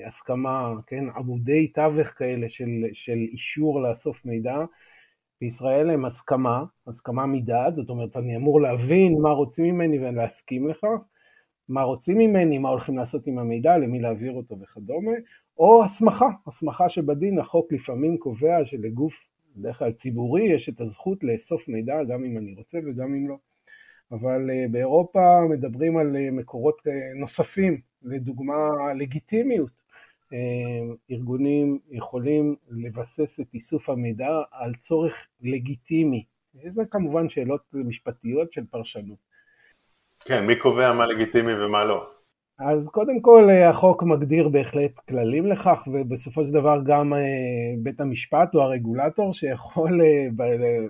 [0.06, 4.58] הסכמה, כן, עמודי תווך כאלה של, של אישור לאסוף מידע,
[5.42, 10.88] בישראל הם הסכמה, הסכמה מדעת, זאת אומרת אני אמור להבין מה רוצים ממני ולהסכים לכך,
[11.70, 15.12] מה רוצים ממני, מה הולכים לעשות עם המידע, למי להעביר אותו וכדומה,
[15.58, 21.68] או הסמכה, הסמכה שבדין החוק לפעמים קובע שלגוף בדרך כלל ציבורי יש את הזכות לאסוף
[21.68, 23.36] מידע גם אם אני רוצה וגם אם לא.
[24.14, 29.84] אבל אה, באירופה מדברים על אה, מקורות אה, נוספים, לדוגמה לגיטימיות.
[31.12, 36.26] ארגונים יכולים לבסס את איסוף המידע על צורך לגיטימי.
[36.68, 39.18] זה כמובן שאלות משפטיות של פרשנות.
[40.20, 42.08] כן, מי קובע מה לגיטימי ומה לא?
[42.60, 47.14] אז קודם כל החוק מגדיר בהחלט כללים לכך ובסופו של דבר גם
[47.84, 50.02] בית המשפט או הרגולטור שיכול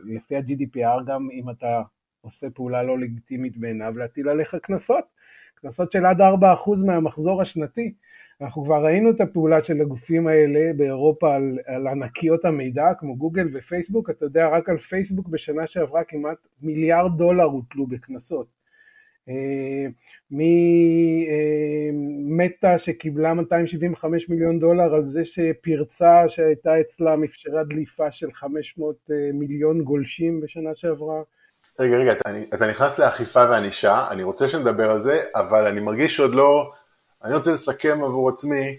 [0.06, 1.82] לפי ה-GDPR גם אם אתה
[2.24, 5.06] עושה פעולה לא לגיטימית בעיניו להטיל עליך קנסות,
[5.56, 6.24] קנסות של עד 4%
[6.86, 7.94] מהמחזור השנתי.
[8.42, 13.48] אנחנו כבר ראינו את הפעולה של הגופים האלה באירופה על, על ענקיות המידע כמו גוגל
[13.54, 18.48] ופייסבוק, אתה יודע רק על פייסבוק בשנה שעברה כמעט מיליארד דולר הוטלו בקנסות.
[19.30, 19.86] אה,
[20.32, 20.68] ממטא
[22.68, 29.30] אה, שקיבלה 275 מיליון דולר על זה שפרצה שהייתה אצלה אפשרה דליפה של 500 אה,
[29.34, 31.22] מיליון גולשים בשנה שעברה.
[31.80, 36.16] רגע, רגע, אתה, אתה נכנס לאכיפה וענישה, אני רוצה שנדבר על זה, אבל אני מרגיש
[36.16, 36.72] שעוד לא...
[37.24, 38.78] אני רוצה לסכם עבור עצמי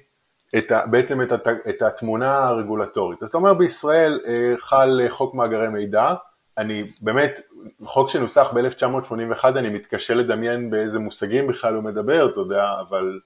[0.59, 3.23] את ה, בעצם את, הת, את התמונה הרגולטורית.
[3.23, 6.15] אז אתה אומר בישראל אה, חל חוק מאגרי מידע,
[6.59, 7.41] אני באמת,
[7.85, 13.21] חוק שנוסח ב-1981, אני מתקשה לדמיין באיזה מושגים בכלל הוא מדבר, אתה יודע, אבל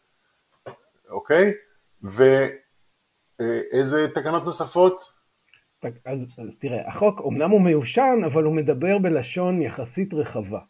[1.11, 1.53] אוקיי,
[3.41, 5.18] ואיזה תקנות נוספות?
[6.05, 10.61] אז, אז תראה, החוק אמנם הוא מיושן, אבל הוא מדבר בלשון יחסית רחבה.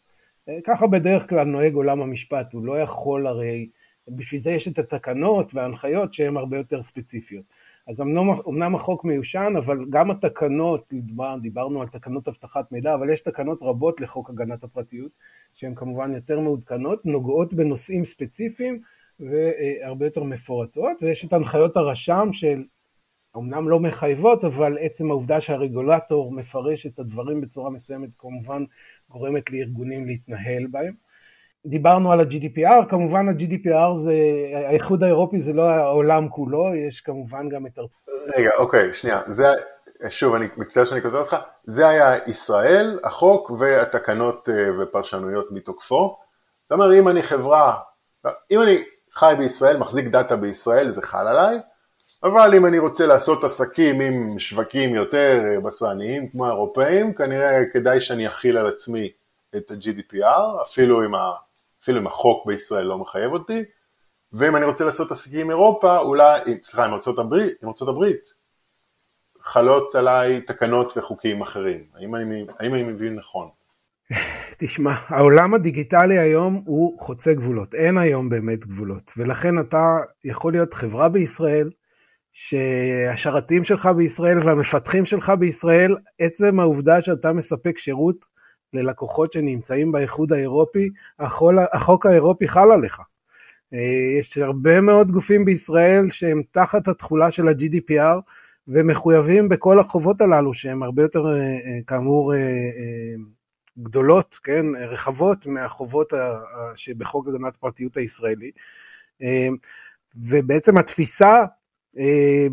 [0.49, 3.69] אה, ככה בדרך כלל נוהג עולם המשפט, הוא לא יכול הרי,
[4.07, 7.45] בשביל זה יש את התקנות וההנחיות שהן הרבה יותר ספציפיות.
[7.87, 10.93] אז אמנם, החוק מיושן, אבל גם התקנות,
[11.41, 15.11] דיברנו על תקנות אבטחת מידע, אבל יש תקנות רבות לחוק הגנת הפרטיות,
[15.53, 18.81] שהן כמובן יותר מעודכנות, נוגעות בנושאים ספציפיים
[19.19, 22.63] והרבה יותר מפורטות, ויש את הנחיות הרשם של
[23.37, 28.63] אמנם לא מחייבות, אבל עצם העובדה שהרגולטור מפרש את הדברים בצורה מסוימת כמובן
[29.09, 30.93] גורמת לארגונים להתנהל בהם.
[31.65, 34.13] דיברנו על ה-GDPR, כמובן ה-GDPR זה,
[34.53, 37.79] האיחוד האירופי זה לא העולם כולו, יש כמובן גם את.
[38.37, 39.47] רגע, אוקיי, שנייה, זה,
[40.09, 46.17] שוב, אני מצטער שאני כותב אותך, זה היה ישראל, החוק והתקנות אה, ופרשנויות מתוקפו.
[46.63, 47.77] זאת אומרת, אם אני חברה,
[48.51, 51.59] אם אני חי בישראל, מחזיק דאטה בישראל, זה חל עליי,
[52.23, 58.01] אבל אם אני רוצה לעשות עסקים עם שווקים יותר אה, בשרניים כמו האירופאים, כנראה כדאי
[58.01, 59.11] שאני אכיל על עצמי
[59.57, 61.31] את ה-GDPR, אפילו אם, ה,
[61.83, 63.63] אפילו אם החוק בישראל לא מחייב אותי,
[64.33, 68.33] ואם אני רוצה לעשות עסקים עם אירופה, אולי, סליחה, עם ארצות הברית, עם ארצות הברית,
[69.41, 71.83] חלות עליי תקנות וחוקים אחרים.
[71.95, 73.49] האם אני, האם אני מבין נכון?
[74.59, 80.73] תשמע, העולם הדיגיטלי היום הוא חוצה גבולות, אין היום באמת גבולות, ולכן אתה יכול להיות
[80.73, 81.69] חברה בישראל,
[82.31, 88.25] שהשרתים שלך בישראל והמפתחים שלך בישראל, עצם העובדה שאתה מספק שירות
[88.73, 90.89] ללקוחות שנמצאים באיחוד האירופי,
[91.19, 93.01] החוק האירופי חל עליך.
[93.73, 98.19] אה, יש הרבה מאוד גופים בישראל שהם תחת התכולה של ה-GDPR
[98.67, 102.33] ומחויבים בכל החובות הללו שהן הרבה יותר אה, אה, כאמור
[103.79, 106.13] גדולות, כן, רחבות מהחובות
[106.75, 108.51] שבחוק הגנת פרטיות הישראלי.
[110.15, 111.45] ובעצם התפיסה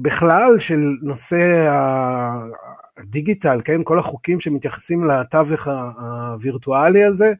[0.03, 1.69] בכלל של נושא
[2.97, 7.33] הדיגיטל, כן, כל החוקים שמתייחסים לתווך הווירטואלי הזה,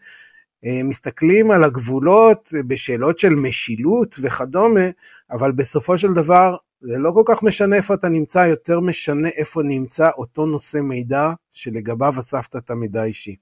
[0.65, 4.91] אה, מסתכלים על הגבולות בשאלות של משילות וכדומה,
[5.31, 9.63] אבל בסופו של דבר זה לא כל כך משנה איפה אתה נמצא, יותר משנה איפה
[9.63, 13.37] נמצא אותו נושא מידע שלגביו אספת את המידע האישי.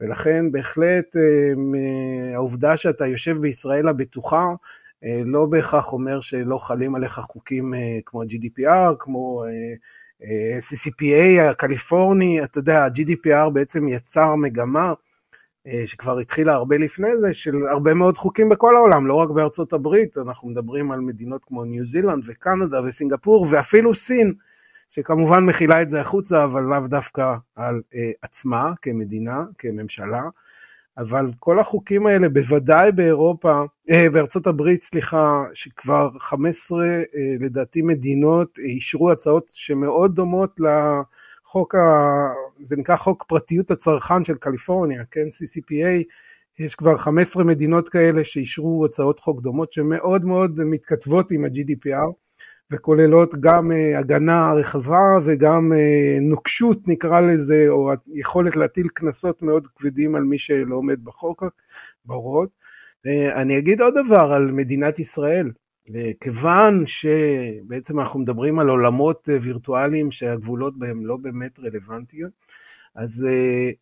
[0.00, 4.54] ולכן בהחלט אה, העובדה שאתה יושב בישראל הבטוחה, אה,
[5.24, 12.58] לא בהכרח אומר שלא חלים עליך חוקים אה, כמו ה-GDPR, כמו אה, CCPA הקליפורני, אתה
[12.58, 14.92] יודע, ה-GDPR בעצם יצר מגמה
[15.86, 20.18] שכבר התחילה הרבה לפני זה, של הרבה מאוד חוקים בכל העולם, לא רק בארצות הברית,
[20.18, 24.34] אנחנו מדברים על מדינות כמו ניו זילנד וקנדה וסינגפור ואפילו סין,
[24.88, 27.80] שכמובן מכילה את זה החוצה, אבל לאו דווקא על
[28.22, 30.22] עצמה כמדינה, כממשלה.
[30.98, 37.02] אבל כל החוקים האלה, בוודאי באירופה, אה, בארצות הברית, סליחה, שכבר 15 אה,
[37.40, 41.78] לדעתי מדינות אישרו הצעות שמאוד דומות לחוק, ה,
[42.62, 46.04] זה נקרא חוק פרטיות הצרכן של קליפורניה, כן, CCPA,
[46.58, 52.25] יש כבר 15 מדינות כאלה שאישרו הצעות חוק דומות שמאוד מאוד מתכתבות עם ה-GDPR.
[52.70, 59.66] וכוללות גם uh, הגנה רחבה וגם uh, נוקשות נקרא לזה, או יכולת להטיל קנסות מאוד
[59.66, 61.44] כבדים על מי שלא עומד בחוק,
[62.04, 62.48] בהוראות.
[63.06, 65.50] Uh, אני אגיד עוד דבר על מדינת ישראל,
[65.88, 72.32] uh, כיוון שבעצם אנחנו מדברים על עולמות uh, וירטואליים שהגבולות בהם לא באמת רלוונטיות,
[72.94, 73.74] אז uh,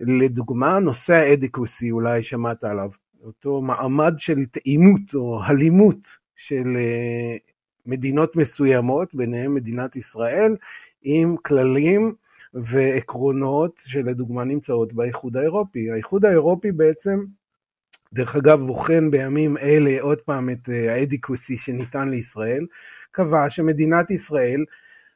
[0.00, 2.90] לדוגמה נושא האדיקוסי אולי שמעת עליו,
[3.24, 6.76] אותו מעמד של תאימות או הלימות של
[7.86, 10.56] מדינות מסוימות, ביניהן מדינת ישראל,
[11.02, 12.14] עם כללים
[12.54, 15.90] ועקרונות שלדוגמה נמצאות באיחוד האירופי.
[15.90, 17.24] האיחוד האירופי בעצם,
[18.12, 22.66] דרך אגב, בוחן בימים אלה עוד פעם את אה, האדיקוסי שניתן לישראל,
[23.10, 24.64] קבע שמדינת ישראל,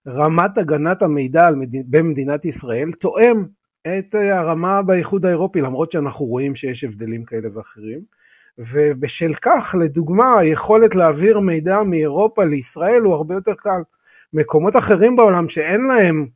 [0.07, 1.49] רמת הגנת המידע
[1.87, 3.45] במדינת ישראל תואם
[3.83, 8.20] את אה, הרמה באיחוד האירופי, למרות שאנחנו רואים שיש הבדלים כאלה ואחרים.
[8.59, 13.83] ובשל כך, לדוגמה, היכולת להעביר מידע מאירופה לישראל הוא הרבה יותר קל.
[14.33, 16.27] מקומות אחרים בעולם שאין להם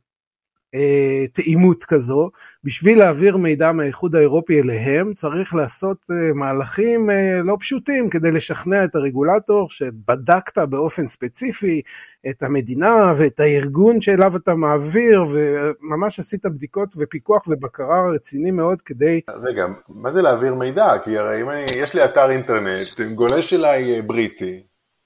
[1.33, 2.29] תאימות כזו,
[2.63, 8.83] בשביל להעביר מידע מהאיחוד האירופי אליהם צריך לעשות אה, מהלכים אה, לא פשוטים כדי לשכנע
[8.83, 11.81] את הרגולטור שבדקת באופן ספציפי
[12.29, 19.21] את המדינה ואת הארגון שאליו אתה מעביר וממש עשית בדיקות ופיקוח ובקרה רציני מאוד כדי...
[19.43, 20.97] רגע, מה זה להעביר מידע?
[21.03, 24.63] כי הרי אם אני, יש לי אתר אינטרנט, גולש אליי בריטי,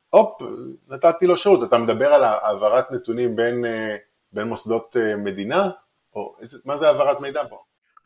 [0.10, 0.42] הופ,
[0.90, 3.66] נתתי לו שירות, אתה מדבר על העברת נתונים בין...
[4.34, 5.70] בין מוסדות אה, מדינה?
[6.15, 7.58] או איזה, מה זה העברת מידע פה?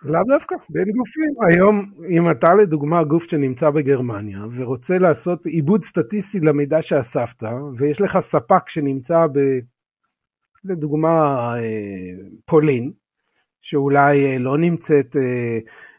[0.04, 1.34] לאו דווקא, בין גופים.
[1.48, 7.44] היום, אם אתה לדוגמה גוף שנמצא בגרמניה ורוצה לעשות עיבוד סטטיסטי למידע שאספת,
[7.78, 9.26] ויש לך ספק שנמצא
[10.64, 11.54] לדוגמה
[12.46, 12.92] פולין,
[13.62, 15.16] שאולי לא נמצאת,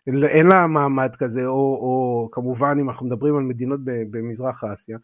[0.06, 4.98] אין לה מעמד כזה, או, או כמובן אם אנחנו מדברים על מדינות במזרח אסיה,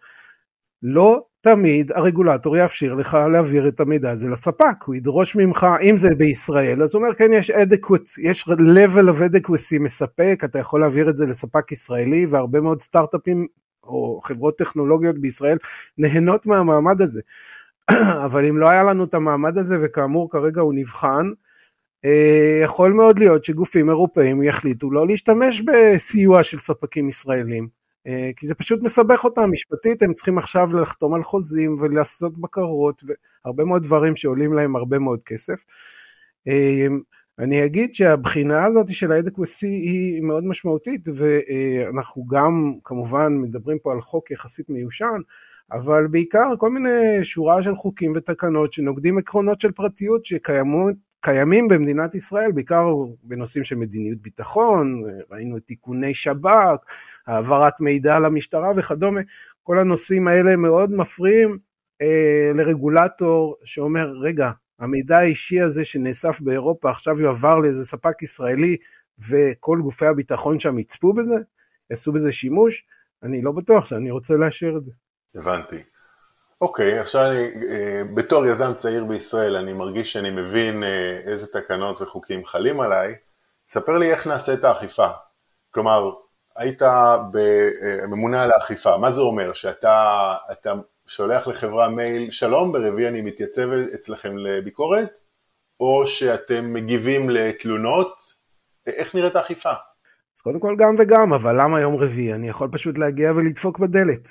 [0.83, 6.09] לא תמיד הרגולטור יאפשר לך להעביר את המידע הזה לספק, הוא ידרוש ממך, אם זה
[6.15, 11.11] בישראל, אז הוא אומר כן יש adequate, יש level of adequacy מספק, אתה יכול להעביר
[11.11, 13.47] את זה לספק ישראלי והרבה מאוד סטארט-אפים
[13.85, 15.59] או חברות טכנולוגיות בישראל
[15.99, 17.21] נהנות מהמעמד הזה.
[18.27, 21.31] אבל אם לא היה לנו את המעמד הזה וכאמור כרגע הוא נבחן,
[22.05, 27.80] אה, יכול מאוד להיות שגופים אירופאים יחליטו לא להשתמש בסיוע של ספקים ישראלים.
[28.07, 33.03] אה, כי זה פשוט מסבך אותם משפטית, הם צריכים עכשיו לחתום על חוזים ולעשות בקרות
[33.45, 35.65] והרבה מאוד דברים שעולים להם הרבה מאוד כסף.
[36.49, 36.87] אה,
[37.39, 44.01] אני אגיד שהבחינה הזאת של ה-adequacy היא מאוד משמעותית ואנחנו גם כמובן מדברים פה על
[44.01, 45.21] חוק יחסית מיושן,
[45.73, 52.15] אבל בעיקר כל מיני שורה של חוקים ותקנות שנוגדים עקרונות של פרטיות שקיימות קיימים במדינת
[52.15, 52.87] ישראל, בעיקר
[53.23, 56.85] בנושאים של מדיניות ביטחון, ראינו את תיקוני שב"כ,
[57.27, 59.21] העברת מידע למשטרה וכדומה,
[59.63, 61.59] כל הנושאים האלה מאוד מפריעים
[62.03, 68.77] אה, לרגולטור שאומר, רגע, המידע האישי הזה שנאסף באירופה עכשיו יועבר לאיזה ספק ישראלי
[69.29, 71.37] וכל גופי הביטחון שם יצפו בזה,
[71.91, 72.85] יעשו בזה שימוש,
[73.23, 74.91] אני לא בטוח שאני רוצה לאשר את זה.
[75.35, 75.77] הבנתי.
[76.61, 81.47] אוקיי, okay, עכשיו אני, אה, בתור יזם צעיר בישראל, אני מרגיש שאני מבין אה, איזה
[81.47, 83.15] תקנות וחוקים חלים עליי.
[83.67, 85.09] ספר לי איך נעשה את האכיפה.
[85.71, 86.11] כלומר,
[86.57, 86.83] היית
[88.09, 89.53] ממונה על האכיפה, מה זה אומר?
[89.53, 90.75] שאתה אתה
[91.07, 95.19] שולח לחברה מייל, שלום, ברביעי אני מתייצב אצלכם לביקורת,
[95.81, 98.17] או שאתם מגיבים לתלונות?
[98.87, 99.73] איך נראית האכיפה?
[100.37, 102.35] אז קודם כל גם וגם, אבל למה יום רביעי?
[102.35, 104.29] אני יכול פשוט להגיע ולדפוק בדלת.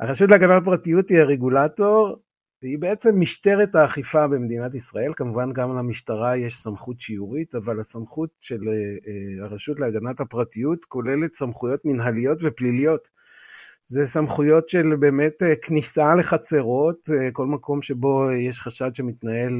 [0.00, 2.16] הרשות להגנת פרטיות היא הרגולטור,
[2.62, 8.68] והיא בעצם משטרת האכיפה במדינת ישראל, כמובן גם למשטרה יש סמכות שיורית, אבל הסמכות של
[8.68, 13.08] אה, אה, הרשות להגנת הפרטיות כוללת סמכויות מנהליות ופליליות.
[13.86, 19.52] זה סמכויות של באמת אה, כניסה לחצרות, כל מקום שבו יש חשד שמתנהל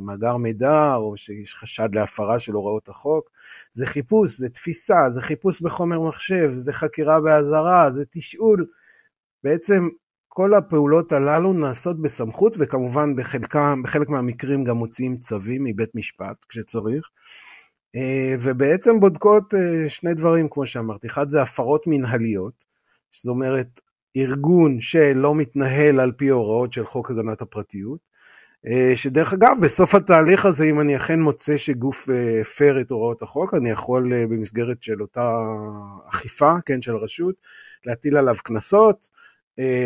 [0.00, 3.30] מאגר מידע או שיש חשד להפרה של הוראות החוק.
[3.72, 8.66] זה חיפוש, זה תפיסה, זה חיפוש בחומר מחשב, זה חקירה באזהרה, זה תשאול.
[9.44, 9.88] בעצם
[10.28, 17.10] כל הפעולות הללו נעשות בסמכות וכמובן בחלקם, בחלק מהמקרים גם מוציאים צווים מבית משפט כשצריך.
[17.96, 22.64] אה, ובעצם בודקות אה, שני דברים כמו שאמרתי, אחד זה הפרות מנהליות,
[23.12, 23.80] זאת אומרת
[24.16, 28.00] ארגון שלא מתנהל על פי הוראות של חוק הגנת הפרטיות,
[28.66, 32.08] אה, שדרך אגב בסוף התהליך הזה אם אני אכן מוצא שגוף
[32.40, 35.38] הפר את הוראות החוק אני יכול במסגרת של אותה
[36.08, 37.34] אכיפה, כן, של הרשות,
[37.86, 39.08] להטיל עליו קנסות,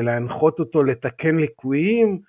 [0.03, 2.21] להנחות אותו לתקן ליקויים,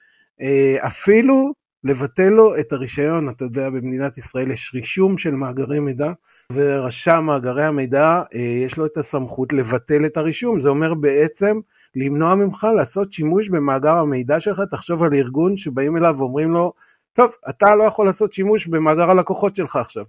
[0.41, 3.29] אה, אפילו לבטל לו את הרישיון.
[3.29, 6.11] אתה יודע, במדינת ישראל יש רישום של מאגרי מידע,
[6.53, 10.61] ורשם מאגרי המידע אה, יש לו את הסמכות לבטל את הרישום.
[10.61, 11.59] זה אומר בעצם
[11.95, 14.61] למנוע ממך לעשות שימוש במאגר המידע שלך.
[14.71, 16.73] תחשוב על ארגון שבאים אליו ואומרים לו,
[17.13, 20.03] טוב, אתה לא יכול לעשות שימוש במאגר הלקוחות שלך עכשיו.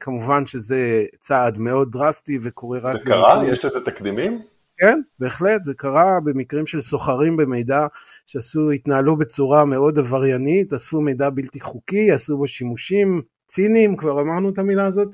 [0.00, 2.92] כמובן שזה צעד מאוד דרסטי וקורה רק...
[2.92, 3.42] זה קרה?
[3.46, 4.42] יש לזה תקדימים?
[4.78, 7.86] כן, בהחלט, זה קרה במקרים של סוחרים במידע
[8.26, 14.50] שעשו, התנהלו בצורה מאוד עבריינית, אספו מידע בלתי חוקי, עשו בו שימושים ציניים, כבר אמרנו
[14.50, 15.08] את המילה הזאת,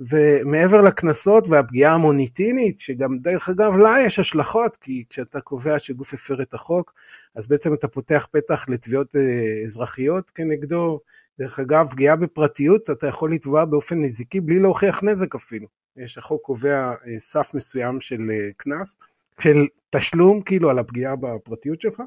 [0.00, 6.42] ומעבר לקנסות והפגיעה המוניטינית, שגם דרך אגב לה יש השלכות, כי כשאתה קובע שגוף הפר
[6.42, 6.94] את החוק,
[7.34, 11.00] אז בעצם אתה פותח פתח לתביעות אה, אזרחיות כנגדו,
[11.38, 15.83] דרך אגב, פגיעה בפרטיות, אתה יכול לתבוע באופן נזיקי בלי להוכיח נזק אפילו.
[15.96, 18.96] יש החוק קובע אה, סף מסוים של אה, קנס,
[19.40, 22.02] של תשלום כאילו על הפגיעה בפרטיות שלך,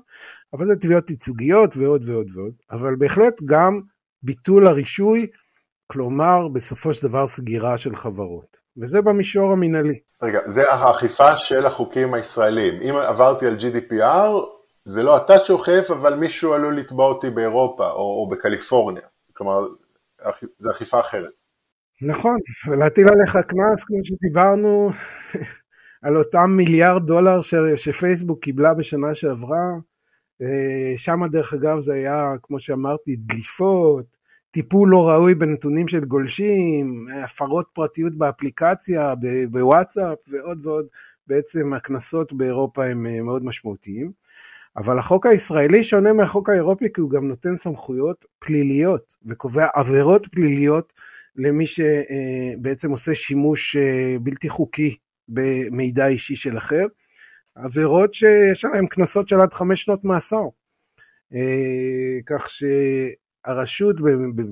[0.53, 3.81] אבל זה תביעות ייצוגיות ועוד ועוד ועוד, אבל בהחלט גם
[4.23, 5.27] ביטול הרישוי,
[5.87, 9.99] כלומר בסופו של דבר סגירה של חברות, וזה במישור המינהלי.
[10.21, 12.81] רגע, זה האכיפה של החוקים הישראלים.
[12.81, 14.31] אם עברתי על GDPR,
[14.85, 19.07] זה לא אתה שאוכף, אבל מישהו עלול לתבוע אותי באירופה או, או בקליפורניה.
[19.33, 19.67] כלומר,
[20.57, 21.31] זה אכיפה אחרת.
[22.01, 22.37] נכון,
[22.67, 24.91] ולהטיל עליך קנס כמו שדיברנו
[26.01, 29.71] על אותם מיליארד דולר ש, שפייסבוק קיבלה בשנה שעברה,
[30.41, 34.05] אה, שם דרך אגב זה היה כמו שאמרתי דליפות,
[34.51, 39.13] טיפול לא ראוי בנתונים של גולשים, הפרות פרטיות באפליקציה,
[39.51, 40.85] בוואטסאפ ועוד ועוד,
[41.27, 44.11] בעצם הקנסות באירופה הם אה, מאוד משמעותיים.
[44.77, 50.93] אבל החוק הישראלי שונה מהחוק האירופי כי הוא גם נותן סמכויות פליליות וקובע עבירות פליליות
[51.37, 54.95] למי שבעצם עושה שימוש אה, בלתי חוקי
[55.29, 56.85] במידע אישי של אחר,
[57.55, 60.43] עבירות שיש עליהן קנסות של עד חמש שנות מאסר.
[62.25, 63.95] כך שהרשות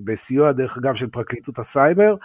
[0.04, 2.16] בסיוע דרך אגב של פרקליטות הסייבר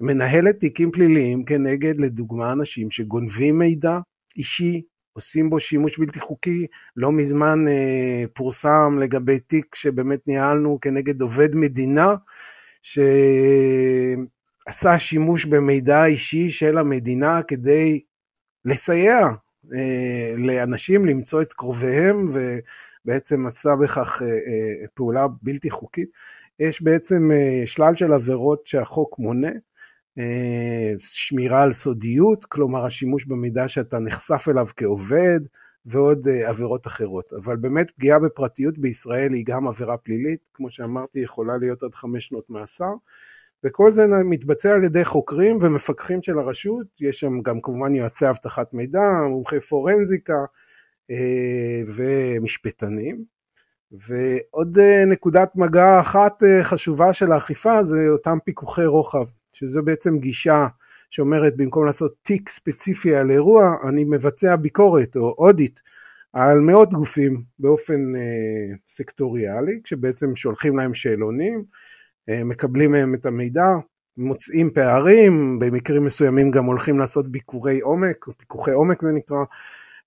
[0.00, 3.98] מנהלת תיקים פליליים כנגד לדוגמה אנשים שגונבים מידע
[4.36, 4.82] אישי,
[5.12, 6.66] עושים בו שימוש בלתי חוקי.
[6.96, 12.14] לא מזמן אה, פורסם לגבי תיק שבאמת ניהלנו כנגד עובד מדינה,
[12.82, 14.28] שעשה
[14.98, 18.00] שימוש במידע אישי של המדינה כדי
[18.64, 19.18] לסייע
[19.74, 26.08] אה, לאנשים למצוא את קרוביהם ובעצם עשה בכך אה, אה, פעולה בלתי חוקית.
[26.60, 29.50] יש בעצם אה, שלל של עבירות שהחוק מונה.
[30.18, 35.40] אה, שמירה על סודיות, כלומר השימוש במידע שאתה נחשף אליו כעובד
[35.86, 37.32] ועוד אה, עבירות אחרות.
[37.32, 42.28] אבל באמת פגיעה בפרטיות בישראל היא גם עבירה פלילית, כמו שאמרתי יכולה להיות עד חמש
[42.28, 42.92] שנות מאסר.
[43.64, 48.74] וכל זה מתבצע על ידי חוקרים ומפקחים של הרשות, יש שם גם כמובן יועצי אבטחת
[48.74, 50.44] מידע, מומחי פורנזיקה
[51.10, 53.24] אה, ומשפטנים.
[53.92, 59.24] ועוד נקודת מגע אחת חשובה של האכיפה זה אותם פיקוחי רוחב.
[59.52, 60.66] שזו בעצם גישה
[61.10, 65.80] שאומרת במקום לעשות תיק ספציפי על אירוע, אני מבצע ביקורת או אודיט
[66.32, 71.64] על מאות גופים באופן אה, סקטוריאלי, כשבעצם שולחים להם שאלונים,
[72.28, 73.68] אה, מקבלים מהם את המידע,
[74.16, 79.44] מוצאים פערים, במקרים מסוימים גם הולכים לעשות ביקורי עומק, פיקוחי עומק זה נקרא,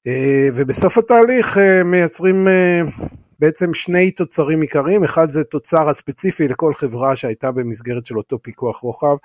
[0.08, 2.82] אה, ובסוף התהליך אה, מייצרים אה,
[3.40, 8.78] בעצם שני תוצרים עיקריים, אחד זה תוצר הספציפי לכל חברה שהייתה במסגרת של אותו פיקוח
[8.78, 9.16] רוחב,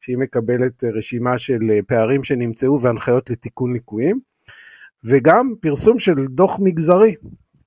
[0.00, 4.20] שהיא מקבלת רשימה של פערים שנמצאו והנחיות לתיקון ליקויים,
[5.04, 7.14] וגם פרסום של דוח מגזרי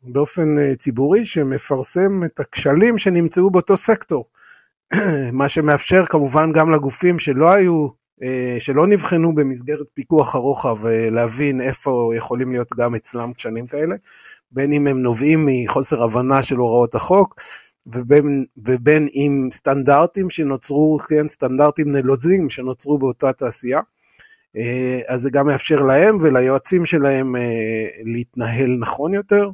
[0.03, 4.25] באופן ציבורי שמפרסם את הכשלים שנמצאו באותו סקטור,
[5.33, 7.87] מה שמאפשר כמובן גם לגופים שלא היו
[8.59, 13.95] שלא נבחנו במסגרת פיקוח הרוחב להבין איפה יכולים להיות גם אצלם כשלים כאלה,
[14.51, 17.41] בין אם הם נובעים מחוסר הבנה של הוראות החוק,
[17.87, 23.79] ובין, ובין אם סטנדרטים שנוצרו, כן, סטנדרטים נלוזים שנוצרו באותה תעשייה.
[24.57, 29.49] אה, אז זה גם מאפשר להם וליועצים שלהם אה, להתנהל נכון יותר.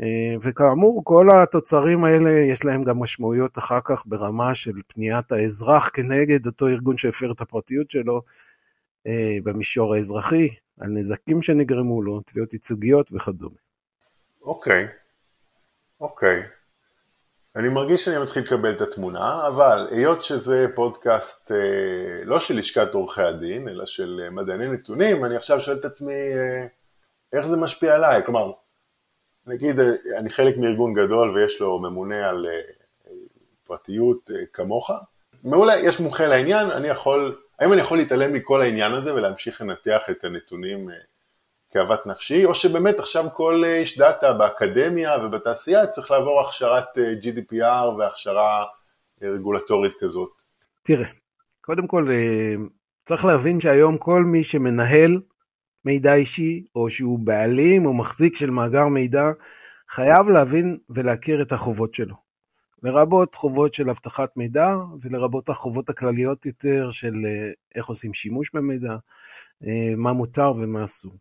[0.00, 5.90] אה, וכאמור, כל התוצרים האלה יש להם גם משמעויות אחר כך ברמה של פניית האזרח
[5.94, 8.22] כנגד אותו ארגון שהפר את הפרטיות שלו
[9.44, 10.48] במישור האזרחי,
[10.80, 13.56] על נזקים שנגרמו לו, תביעות ייצוגיות וכדומה.
[14.42, 14.88] אוקיי,
[16.00, 16.42] אוקיי.
[17.56, 22.94] אני מרגיש שאני מתחיל לקבל את התמונה, אבל היות שזה פודקאסט אה, לא של לשכת
[22.94, 26.66] עורכי הדין, אלא של אה, מדעני נתונים, אני עכשיו שואל את עצמי אה,
[27.32, 28.24] איך זה משפיע עליי.
[28.24, 28.52] כלומר,
[29.46, 32.60] נגיד אה, אני חלק מארגון גדול ויש לו ממונה על אה,
[33.64, 34.90] פרטיות אה, כמוך,
[35.44, 40.10] מעולה, יש מומחה לעניין, אני יכול, האם אני יכול להתעלם מכל העניין הזה ולהמשיך לנתח
[40.10, 40.94] את הנתונים אה,
[41.72, 47.88] כאוות נפשי, או שבאמת עכשיו כל איש דאטה באקדמיה ובתעשייה צריך לעבור הכשרת אה, GDPR
[47.98, 48.64] והכשרה
[49.22, 50.30] אה, רגולטורית כזאת?
[50.82, 51.08] תראה,
[51.60, 52.54] קודם כל אה,
[53.06, 55.20] צריך להבין שהיום כל מי שמנהל
[55.84, 59.24] מידע אישי, או שהוא בעלים או מחזיק של מאגר מידע,
[59.90, 62.14] חייב להבין ולהכיר את החובות שלו.
[62.82, 64.68] לרבות חובות של אבטחת מידע
[65.00, 67.14] ולרבות החובות הכלליות יותר של
[67.74, 68.96] איך עושים שימוש במידע,
[69.96, 71.12] מה מותר ומה אסור.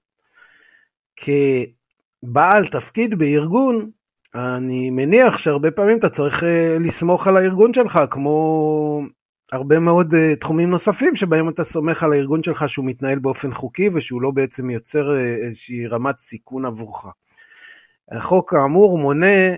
[1.21, 3.89] כבעל תפקיד בארגון,
[4.35, 9.01] אני מניח שהרבה פעמים אתה צריך אה, לסמוך על הארגון שלך, כמו
[9.51, 13.89] הרבה מאוד אה, תחומים נוספים שבהם אתה סומך על הארגון שלך שהוא מתנהל באופן חוקי
[13.93, 17.05] ושהוא לא בעצם יוצר אה, איזושהי רמת סיכון עבורך.
[18.11, 19.55] החוק כאמור מונה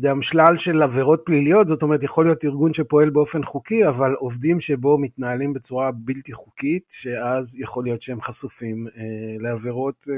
[0.00, 4.60] גם שלל של עבירות פליליות, זאת אומרת יכול להיות ארגון שפועל באופן חוקי, אבל עובדים
[4.60, 9.02] שבו מתנהלים בצורה בלתי חוקית, שאז יכול להיות שהם חשופים אה,
[9.40, 10.14] לעבירות אה,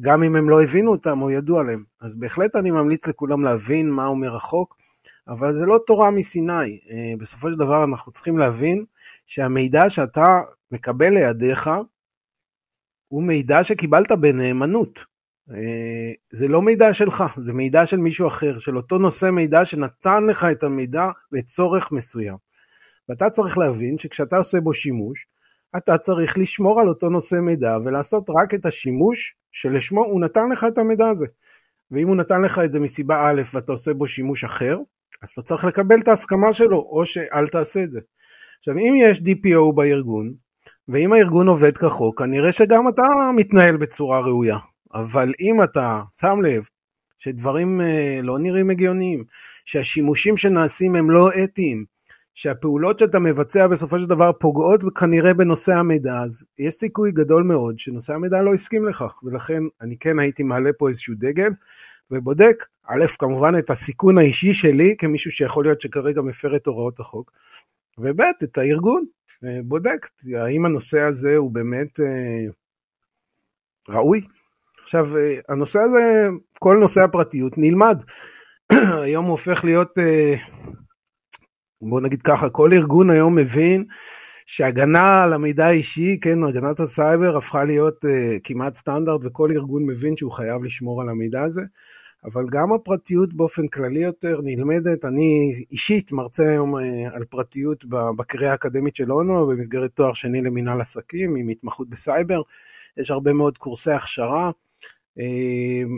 [0.00, 1.84] גם אם הם לא הבינו אותם או ידעו עליהם.
[2.00, 4.76] אז בהחלט אני ממליץ לכולם להבין מה אומר החוק,
[5.28, 6.80] אבל זה לא תורה מסיני.
[7.18, 8.84] בסופו של דבר אנחנו צריכים להבין
[9.26, 10.40] שהמידע שאתה
[10.72, 11.70] מקבל לידיך
[13.08, 15.04] הוא מידע שקיבלת בנאמנות.
[15.54, 20.26] אה, זה לא מידע שלך, זה מידע של מישהו אחר, של אותו נושא מידע שנתן
[20.26, 22.36] לך את המידע לצורך מסוים.
[23.08, 25.26] ואתה צריך להבין שכשאתה עושה בו שימוש,
[25.76, 30.64] אתה צריך לשמור על אותו נושא מידע ולעשות רק את השימוש שלשמו הוא נתן לך
[30.64, 31.26] את המידע הזה.
[31.90, 34.78] ואם הוא נתן לך את זה מסיבה א' ואתה עושה בו שימוש אחר,
[35.22, 38.00] אז אתה צריך לקבל את ההסכמה שלו, או שאל תעשה את זה.
[38.58, 40.32] עכשיו אם יש DPO בארגון,
[40.88, 43.02] ואם הארגון עובד כחוק, כנראה שגם אתה
[43.36, 44.56] מתנהל בצורה ראויה.
[44.94, 46.62] אבל אם אתה שם לב
[47.18, 49.24] שדברים אה, לא נראים הגיוניים,
[49.64, 51.84] שהשימושים שנעשים הם לא אתיים,
[52.34, 57.78] שהפעולות שאתה מבצע בסופו של דבר פוגעות כנראה בנושא המידע, אז יש סיכוי גדול מאוד
[57.78, 61.50] שנושא המידע לא הסכים לכך, ולכן אני כן הייתי מעלה פה איזשהו דגל
[62.10, 67.32] ובודק א', כמובן את הסיכון האישי שלי כמישהו שיכול להיות שכרגע מפר את הוראות החוק,
[67.98, 69.04] וב', את הארגון,
[69.64, 72.00] בודק האם הנושא הזה הוא באמת
[73.88, 74.20] ראוי.
[74.88, 75.08] עכשיו,
[75.48, 76.28] הנושא הזה,
[76.58, 78.02] כל נושא הפרטיות נלמד.
[79.04, 79.98] היום הוא הופך להיות,
[81.82, 83.84] בוא נגיד ככה, כל ארגון היום מבין
[84.46, 88.08] שהגנה על המידע האישי, כן, הגנת הסייבר הפכה להיות uh,
[88.44, 91.62] כמעט סטנדרט וכל ארגון מבין שהוא חייב לשמור על המידע הזה,
[92.24, 96.74] אבל גם הפרטיות באופן כללי יותר נלמדת, אני אישית מרצה היום
[97.12, 97.84] על פרטיות
[98.16, 102.42] בקריאה האקדמית של אונו במסגרת תואר שני למינהל עסקים עם התמחות בסייבר,
[102.96, 104.50] יש הרבה מאוד קורסי הכשרה.
[105.18, 105.88] Uh,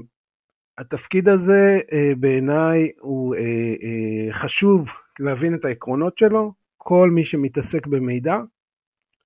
[0.78, 4.88] התפקיד הזה uh, בעיניי הוא uh, uh, חשוב
[5.20, 8.36] להבין את העקרונות שלו, כל מי שמתעסק במידע,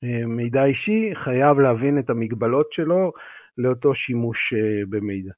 [0.04, 3.12] אה, מידע אישי, חייב להבין את המגבלות שלו
[3.58, 5.32] לאותו שימוש אה, במידע.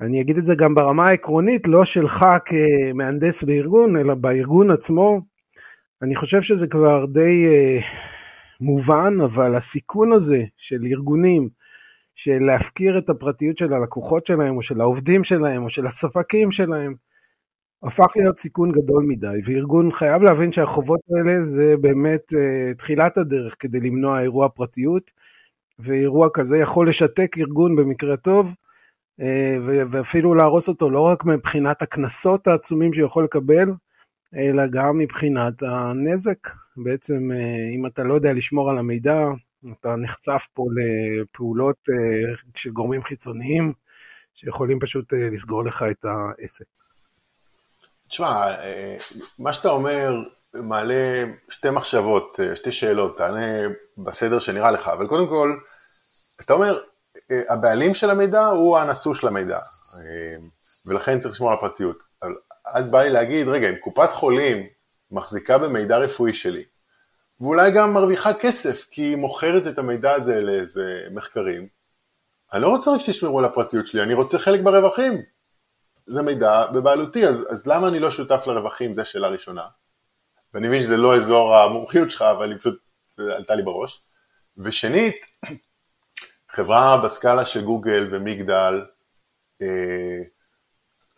[0.00, 5.20] אני אגיד את זה גם ברמה העקרונית, לא שלך כמהנדס בארגון, אלא בארגון עצמו.
[6.02, 7.46] אני חושב שזה כבר די
[8.60, 11.48] מובן, אבל הסיכון הזה של ארגונים,
[12.18, 16.94] של להפקיר את הפרטיות של הלקוחות שלהם, או של העובדים שלהם, או של הספקים שלהם,
[17.82, 23.56] הפך להיות סיכון גדול מדי, וארגון חייב להבין שהחובות האלה זה באמת uh, תחילת הדרך
[23.58, 25.10] כדי למנוע אירוע פרטיות,
[25.78, 28.54] ואירוע כזה יכול לשתק ארגון במקרה טוב,
[29.20, 29.24] uh,
[29.90, 33.68] ואפילו להרוס אותו לא רק מבחינת הקנסות העצומים שיכול לקבל,
[34.36, 36.48] אלא גם מבחינת הנזק.
[36.76, 39.24] בעצם uh, אם אתה לא יודע לשמור על המידע,
[39.80, 43.72] אתה נחשף פה לפעולות uh, של גורמים חיצוניים,
[44.34, 46.64] שיכולים פשוט uh, לסגור לך את העסק.
[48.08, 48.96] תשמע, אה,
[49.38, 50.22] מה שאתה אומר
[50.54, 53.46] מעלה שתי מחשבות, אה, שתי שאלות, תענה
[53.98, 55.56] בסדר שנראה לך, אבל קודם כל,
[56.40, 56.80] אתה אומר,
[57.30, 59.58] אה, הבעלים של המידע הוא הנשוא של המידע,
[60.86, 62.02] ולכן צריך לשמור על הפרטיות.
[62.78, 64.66] את באה לי להגיד, רגע, אם קופת חולים
[65.10, 66.64] מחזיקה במידע רפואי שלי,
[67.40, 71.68] ואולי גם מרוויחה כסף כי היא מוכרת את המידע הזה לאיזה מחקרים,
[72.52, 75.22] אני לא רוצה רק שתשמרו על הפרטיות שלי, אני רוצה חלק ברווחים.
[76.06, 78.94] זה מידע בבעלותי, אז, אז למה אני לא שותף לרווחים?
[78.94, 79.62] זו שאלה ראשונה.
[80.54, 82.80] ואני מבין שזה לא אזור המומחיות שלך, אבל היא פשוט
[83.18, 84.02] עלתה לי בראש.
[84.58, 85.16] ושנית,
[86.54, 88.82] חברה בסקאלה של גוגל ומגדל,
[89.62, 90.22] אה,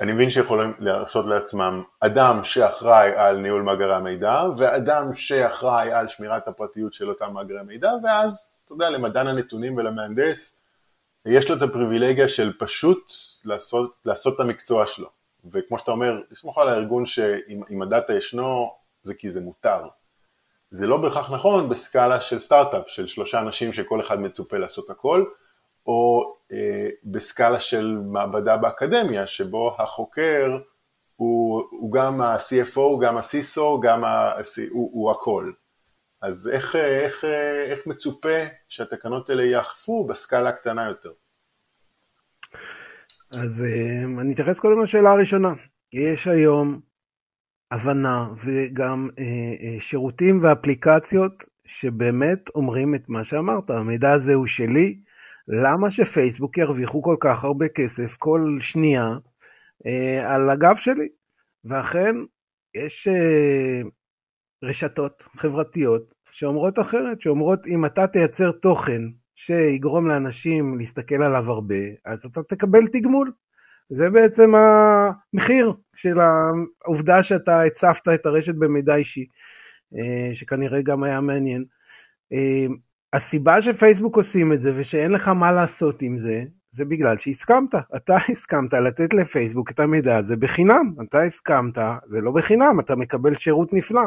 [0.00, 6.48] אני מבין שיכולים להרשות לעצמם אדם שאחראי על ניהול מאגרי המידע, ואדם שאחראי על שמירת
[6.48, 10.58] הפרטיות של אותם מאגרי מידע, ואז, אתה יודע, למדען הנתונים ולמהנדס,
[11.26, 13.12] יש לו את הפריבילגיה של פשוט
[13.44, 15.08] לעשות, לעשות את המקצוע שלו.
[15.52, 19.88] וכמו שאתה אומר, לסמוך על הארגון שאם הדאטה ישנו, זה כי זה מותר.
[20.70, 25.24] זה לא בהכרח נכון בסקאלה של סטארט-אפ, של שלושה אנשים שכל אחד מצופה לעשות הכל,
[25.86, 30.58] או אה, בסקאלה של מעבדה באקדמיה, שבו החוקר
[31.16, 34.32] הוא, הוא גם ה-CFO, גם ה-CISO, גם ה-
[34.70, 35.52] הוא, הוא הכל.
[36.22, 37.24] אז איך, איך,
[37.70, 41.10] איך מצופה שהתקנות האלה יאכפו בסקאלה הקטנה יותר?
[43.32, 45.52] אז אה, אני אתייחס קודם לשאלה הראשונה.
[45.92, 46.80] יש היום
[47.70, 54.98] הבנה וגם אה, אה, שירותים ואפליקציות שבאמת אומרים את מה שאמרת, המידע הזה הוא שלי,
[55.52, 59.16] למה שפייסבוק ירוויחו כל כך הרבה כסף כל שנייה
[60.24, 61.08] על הגב שלי?
[61.64, 62.16] ואכן,
[62.74, 63.08] יש
[64.62, 69.02] רשתות חברתיות שאומרות אחרת, שאומרות אם אתה תייצר תוכן
[69.34, 71.74] שיגרום לאנשים להסתכל עליו הרבה,
[72.04, 73.32] אז אתה תקבל תגמול.
[73.90, 79.26] זה בעצם המחיר של העובדה שאתה הצפת את הרשת במידע אישי,
[79.98, 81.64] אה, שכנראה גם היה מעניין.
[83.14, 86.42] אה, הסיבה שפייסבוק עושים את זה ושאין לך מה לעשות עם זה,
[86.72, 92.30] זה בגלל שהסכמת, אתה הסכמת לתת לפייסבוק את המידע הזה בחינם, אתה הסכמת, זה לא
[92.30, 94.02] בחינם, אתה מקבל שירות נפלא,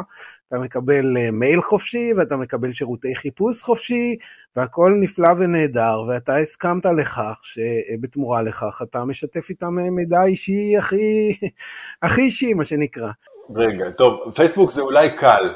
[0.48, 4.16] אתה מקבל אה, מייל חופשי ואתה מקבל שירותי חיפוש חופשי
[4.56, 11.38] והכל נפלא ונהדר ואתה הסכמת לכך שבתמורה לכך אתה משתף איתם אה, מידע אישי הכי,
[12.02, 13.10] הכי אישי מה שנקרא.
[13.54, 15.54] רגע, טוב, פייסבוק זה אולי קל,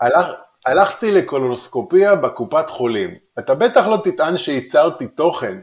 [0.00, 0.26] הלך,
[0.66, 5.58] הלכתי לקולונוסקופיה בקופת חולים, אתה בטח לא תטען שייצרתי תוכן.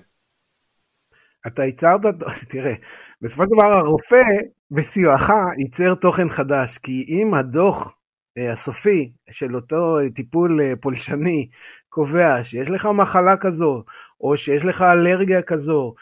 [1.47, 2.01] אתה ייצרת,
[2.51, 2.73] תראה,
[3.21, 4.23] בסופו של דבר הרופא
[4.71, 7.93] בסיועך ייצר תוכן חדש, כי אם הדוח
[8.37, 11.49] אה, הסופי של אותו טיפול אה, פולשני
[11.89, 13.83] קובע שיש לך מחלה כזו,
[14.21, 15.93] או שיש לך אלרגיה כזו,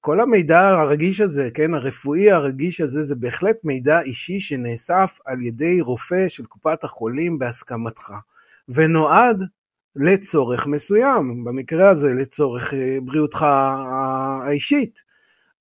[0.00, 5.80] כל המידע הרגיש הזה, כן, הרפואי הרגיש הזה, זה בהחלט מידע אישי שנאסף על ידי
[5.80, 8.12] רופא של קופת החולים בהסכמתך,
[8.68, 9.42] ונועד
[9.96, 15.02] לצורך מסוים, במקרה הזה לצורך אה, בריאותך האישית.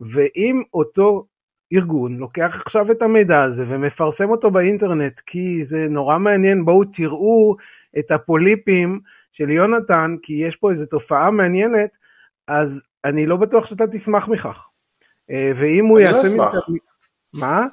[0.02, 1.26] ואם אותו
[1.74, 7.56] ארגון לוקח עכשיו את המידע הזה ומפרסם אותו באינטרנט כי זה נורא מעניין, בואו תראו
[8.00, 9.00] את הפוליפים
[9.32, 11.98] של יונתן, כי יש פה איזו תופעה מעניינת,
[12.48, 14.68] אז אני לא בטוח שאתה תשמח מכך.
[15.32, 16.28] אה, ואם הוא אני לא יעשה...
[16.28, 16.54] אשמח.
[17.34, 17.66] מה?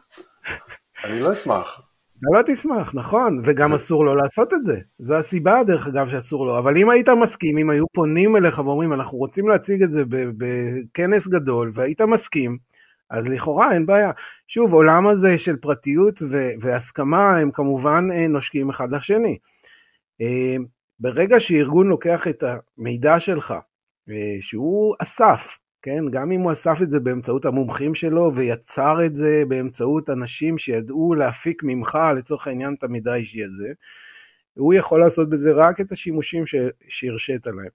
[1.04, 1.89] אני לא אשמח.
[2.20, 4.80] אתה לא תשמח, נכון, וגם אסור לו לעשות את זה.
[4.98, 6.58] זו הסיבה, דרך אגב, שאסור לו.
[6.58, 11.28] אבל אם היית מסכים, אם היו פונים אליך ואומרים, אנחנו רוצים להציג את זה בכנס
[11.28, 12.58] גדול, והיית מסכים,
[13.10, 14.10] אז לכאורה אין בעיה.
[14.48, 19.38] שוב, עולם הזה של פרטיות ו- והסכמה, הם כמובן אה, נושקים אחד לשני.
[20.20, 20.56] אה,
[21.00, 22.44] ברגע שארגון לוקח את
[22.78, 23.54] המידע שלך,
[24.10, 29.16] אה, שהוא אסף, כן, גם אם הוא אסף את זה באמצעות המומחים שלו ויצר את
[29.16, 33.72] זה באמצעות אנשים שידעו להפיק ממך לצורך העניין את המידע האישי הזה,
[34.54, 36.44] הוא יכול לעשות בזה רק את השימושים
[36.88, 37.68] שהרשית להם.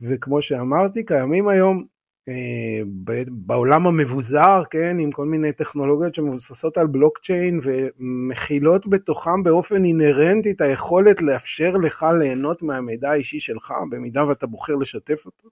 [0.00, 1.84] וכמו שאמרתי, קיימים היום
[2.28, 2.82] אה,
[3.28, 10.60] בעולם המבוזר, כן, עם כל מיני טכנולוגיות שמבוססות על בלוקצ'יין ומכילות בתוכם באופן אינהרנטי את
[10.60, 15.48] היכולת לאפשר לך ליהנות מהמידע האישי שלך, במידה ואתה בוחר לשתף אותו.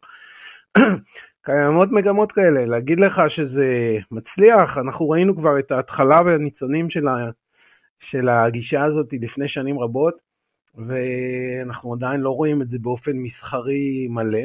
[1.42, 7.30] קיימות מגמות כאלה, להגיד לך שזה מצליח, אנחנו ראינו כבר את ההתחלה והניצנים של, ה,
[7.98, 10.14] של הגישה הזאת לפני שנים רבות,
[10.74, 14.40] ואנחנו עדיין לא רואים את זה באופן מסחרי מלא,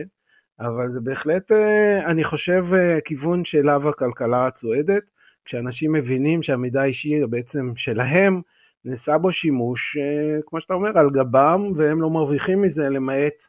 [0.59, 5.03] אבל זה בהחלט, אה, אני חושב, אה, כיוון שאליו הכלכלה צועדת,
[5.45, 8.41] כשאנשים מבינים שהמידע האישי בעצם שלהם,
[8.85, 13.45] נעשה בו שימוש, אה, כמו שאתה אומר, על גבם, והם לא מרוויחים מזה, למעט,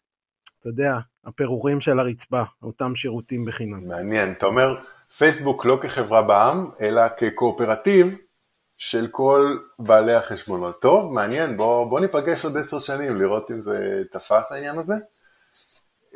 [0.61, 3.89] אתה יודע, הפירורים של הרצפה, אותם שירותים בחינם.
[3.89, 4.33] מעניין.
[4.33, 4.77] אתה אומר,
[5.17, 8.17] פייסבוק לא כחברה בע"מ, אלא כקואופרטיב
[8.79, 10.81] של כל בעלי החשבונות.
[10.81, 14.95] טוב, מעניין, בוא, בוא ניפגש עוד עשר שנים לראות אם זה תפס העניין הזה.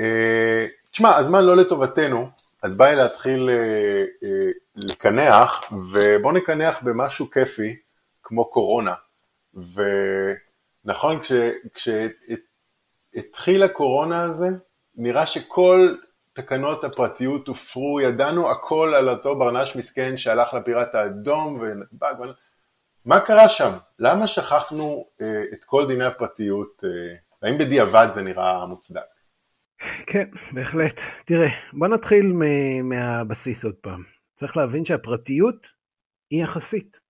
[0.01, 2.29] אה, תשמע, הזמן לא לטובתנו,
[2.63, 7.77] אז בא לי להתחיל אה, אה, לקנח, ובוא נקנח במשהו כיפי,
[8.23, 8.95] כמו קורונה.
[10.85, 11.21] ונכון,
[13.15, 14.49] כשהתחילה הקורונה הזה,
[14.99, 15.95] נראה שכל
[16.33, 22.17] תקנות הפרטיות הופרו, ידענו הכל על אותו ברנש מסכן שהלך לפיראט האדום ונדבק.
[23.05, 23.71] מה קרה שם?
[23.99, 26.85] למה שכחנו אה, את כל דיני הפרטיות?
[26.85, 26.89] אה,
[27.43, 29.01] האם בדיעבד זה נראה מוצדק?
[30.07, 31.01] כן, בהחלט.
[31.25, 34.03] תראה, בוא נתחיל מ- מהבסיס עוד פעם.
[34.35, 35.67] צריך להבין שהפרטיות
[36.31, 37.01] היא יחסית.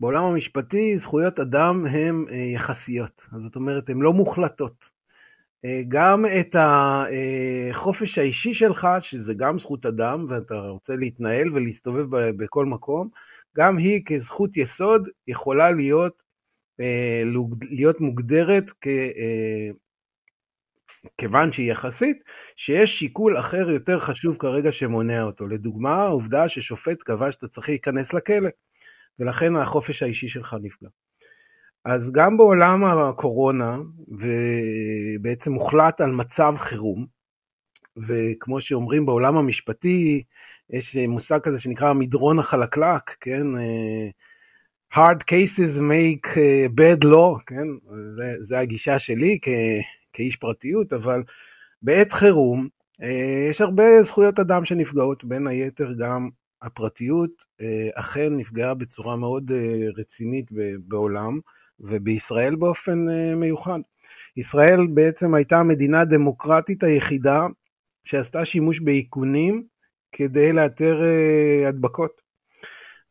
[0.00, 4.91] בעולם המשפטי זכויות אדם הן אה, יחסיות, זאת אומרת הן לא מוחלטות.
[5.64, 12.06] אה, גם את החופש האישי שלך, שזה גם זכות אדם, ואתה רוצה להתנהל ולהסתובב
[12.36, 13.08] בכל מקום,
[13.56, 16.22] גם היא כזכות יסוד יכולה להיות,
[16.80, 17.22] אה,
[17.70, 18.86] להיות מוגדרת כ...
[18.86, 19.70] אה,
[21.18, 22.16] כיוון שהיא יחסית,
[22.56, 25.46] שיש שיקול אחר יותר חשוב כרגע שמונע אותו.
[25.46, 28.48] לדוגמה, העובדה ששופט קבע שאתה צריך להיכנס לכלא,
[29.18, 30.88] ולכן החופש האישי שלך נפגע.
[31.84, 33.78] אז גם בעולם הקורונה,
[34.08, 37.06] ובעצם הוחלט על מצב חירום,
[37.96, 40.22] וכמו שאומרים בעולם המשפטי,
[40.70, 43.46] יש מושג כזה שנקרא המדרון החלקלק, כן?
[44.94, 46.36] hard cases make
[46.76, 47.66] bad law, כן?
[48.16, 49.48] זה, זה הגישה שלי כ,
[50.12, 51.22] כאיש פרטיות, אבל
[51.82, 52.68] בעת חירום
[53.50, 56.28] יש הרבה זכויות אדם שנפגעות, בין היתר גם
[56.62, 57.30] הפרטיות
[57.94, 59.52] אכן נפגעה בצורה מאוד
[59.96, 60.46] רצינית
[60.78, 61.38] בעולם,
[61.80, 63.06] ובישראל באופן
[63.36, 63.78] מיוחד.
[64.36, 67.46] ישראל בעצם הייתה המדינה הדמוקרטית היחידה
[68.04, 69.62] שעשתה שימוש באיכונים
[70.12, 71.00] כדי לאתר
[71.68, 72.22] הדבקות.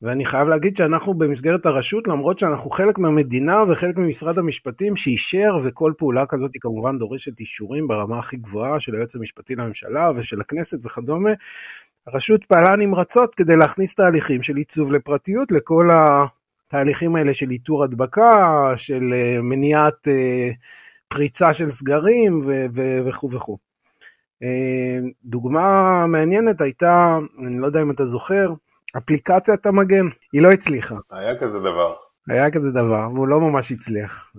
[0.01, 5.93] ואני חייב להגיד שאנחנו במסגרת הרשות, למרות שאנחנו חלק מהמדינה וחלק ממשרד המשפטים שאישר, וכל
[5.97, 10.85] פעולה כזאת היא כמובן דורשת אישורים ברמה הכי גבוהה של היועץ המשפטי לממשלה ושל הכנסת
[10.85, 11.29] וכדומה,
[12.07, 15.89] הרשות פעלה נמרצות כדי להכניס תהליכים של עיצוב לפרטיות לכל
[16.71, 19.13] התהליכים האלה של איתור הדבקה, של
[19.43, 20.07] מניעת
[21.07, 22.41] פריצה של סגרים
[23.05, 23.57] וכו' וכו'.
[25.23, 28.53] דוגמה מעניינת הייתה, אני לא יודע אם אתה זוכר,
[28.97, 30.95] אפליקציית המגן, היא לא הצליחה.
[31.11, 31.93] היה כזה דבר.
[32.27, 34.31] היה כזה דבר, והוא לא ממש הצליח.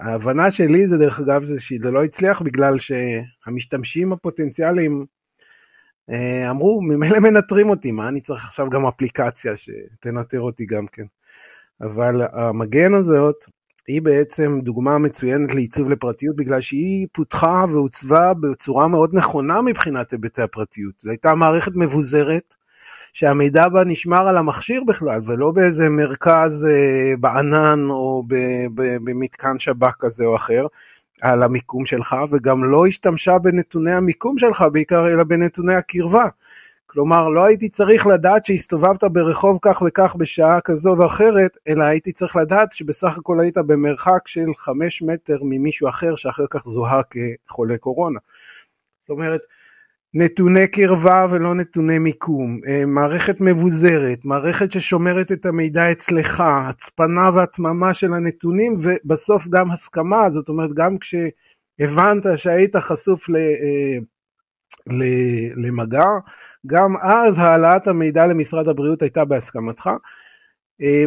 [0.00, 5.06] ההבנה שלי זה דרך אגב זה שזה לא הצליח בגלל שהמשתמשים הפוטנציאליים
[6.50, 11.04] אמרו, ממילא מנטרים אותי, מה אני צריך עכשיו גם אפליקציה שתנטר אותי גם כן.
[11.80, 13.44] אבל המגן הזאת,
[13.86, 20.42] היא בעצם דוגמה מצוינת לעיצוב לפרטיות בגלל שהיא פותחה ועוצבה בצורה מאוד נכונה מבחינת היבטי
[20.42, 20.94] הפרטיות.
[20.98, 22.54] זו הייתה מערכת מבוזרת
[23.12, 28.24] שהמידע בה נשמר על המכשיר בכלל ולא באיזה מרכז אה, בענן או
[28.74, 30.66] במתקן שב"כ כזה או אחר
[31.22, 36.26] על המיקום שלך וגם לא השתמשה בנתוני המיקום שלך בעיקר אלא בנתוני הקרבה.
[36.92, 42.36] כלומר, לא הייתי צריך לדעת שהסתובבת ברחוב כך וכך בשעה כזו ואחרת, אלא הייתי צריך
[42.36, 48.18] לדעת שבסך הכל היית במרחק של חמש מטר ממישהו אחר שאחר כך זוהה כחולה קורונה.
[49.02, 49.40] זאת אומרת,
[50.14, 57.94] נתוני קרבה ולא נתוני מיקום, אה, מערכת מבוזרת, מערכת ששומרת את המידע אצלך, הצפנה והתממה
[57.94, 63.36] של הנתונים ובסוף גם הסכמה, זאת אומרת גם כשהבנת שהיית חשוף ל...
[63.36, 63.98] אה,
[65.56, 66.06] למגע,
[66.66, 69.90] גם אז העלאת המידע למשרד הבריאות הייתה בהסכמתך.
[70.82, 71.04] אה,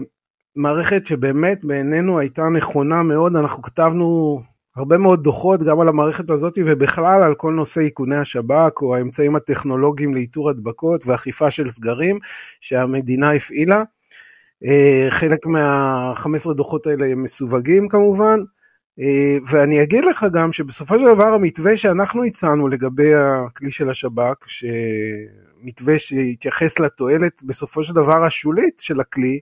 [0.56, 4.42] מערכת שבאמת בעינינו הייתה נכונה מאוד, אנחנו כתבנו
[4.76, 9.36] הרבה מאוד דוחות גם על המערכת הזאת ובכלל על כל נושא איכוני השב"כ או האמצעים
[9.36, 12.20] הטכנולוגיים לאיתור הדבקות ואכיפה של סגרים
[12.62, 13.84] שהמדינה הפעילה.
[14.66, 18.40] אה, חלק מה-15 דוחות האלה הם מסווגים כמובן.
[19.00, 24.46] אה, ואני אגיד לך גם שבסופו של דבר המתווה שאנחנו הצענו לגבי הכלי של השב"כ,
[24.48, 29.40] שמתווה שהתייחס לתועלת בסופו של דבר השולית של הכלי,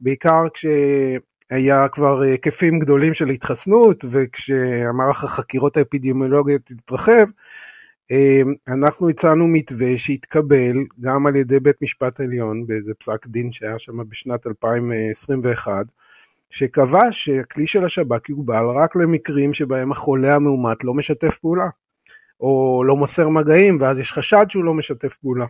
[0.00, 7.26] בעיקר כשהיה כבר היקפים גדולים של התחסנות וכשהמערך החקירות האפידמיולוגיות התרחב,
[8.10, 13.78] אה, אנחנו הצענו מתווה שהתקבל גם על ידי בית משפט עליון באיזה פסק דין שהיה
[13.78, 15.86] שם בשנת 2021,
[16.54, 21.68] שקבע שהכלי של השב"כ יוגבל רק למקרים שבהם החולה המאומת לא משתף פעולה,
[22.40, 25.46] או לא מוסר מגעים, ואז יש חשד שהוא לא משתף פעולה.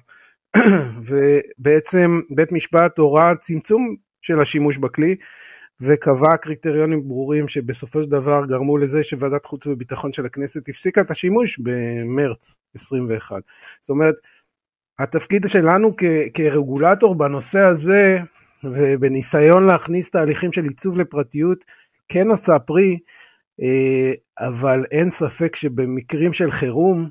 [1.07, 5.17] ובעצם בית משפט הורה צמצום של השימוש בכלי,
[5.81, 11.11] וקבע קריטריונים ברורים שבסופו של דבר גרמו לזה שוועדת חוץ וביטחון של הכנסת הפסיקה את
[11.11, 13.37] השימוש במרץ 21.
[13.81, 14.15] זאת אומרת,
[14.99, 18.19] התפקיד שלנו כ- כרגולטור בנושא הזה
[18.75, 21.65] ובניסיון להכניס תהליכים של עיצוב לפרטיות
[22.09, 22.99] כן עשה פרי,
[23.63, 27.11] אה, אבל אין ספק שבמקרים של חירום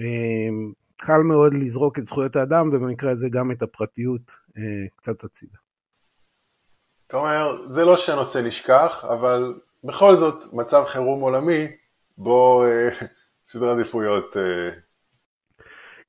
[0.00, 0.48] אה,
[0.96, 5.58] קל מאוד לזרוק את זכויות האדם ובמקרה הזה גם את הפרטיות אה, קצת הצידה.
[7.06, 11.66] אתה אומר, זה לא שהנושא נשכח, אבל בכל זאת מצב חירום עולמי,
[12.18, 12.64] בו
[13.48, 14.36] סדרי עדיפויות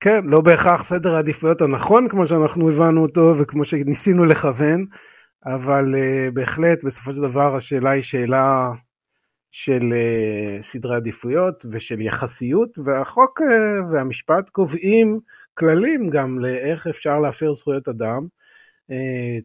[0.02, 4.86] כן, לא בהכרח סדר העדיפויות הנכון כמו שאנחנו הבנו אותו וכמו שניסינו לכוון,
[5.46, 8.72] אבל uh, בהחלט בסופו של דבר השאלה היא שאלה
[9.52, 15.20] של uh, סדרי עדיפויות ושל יחסיות, והחוק uh, והמשפט קובעים
[15.54, 18.28] כללים גם לאיך אפשר להפר זכויות אדם.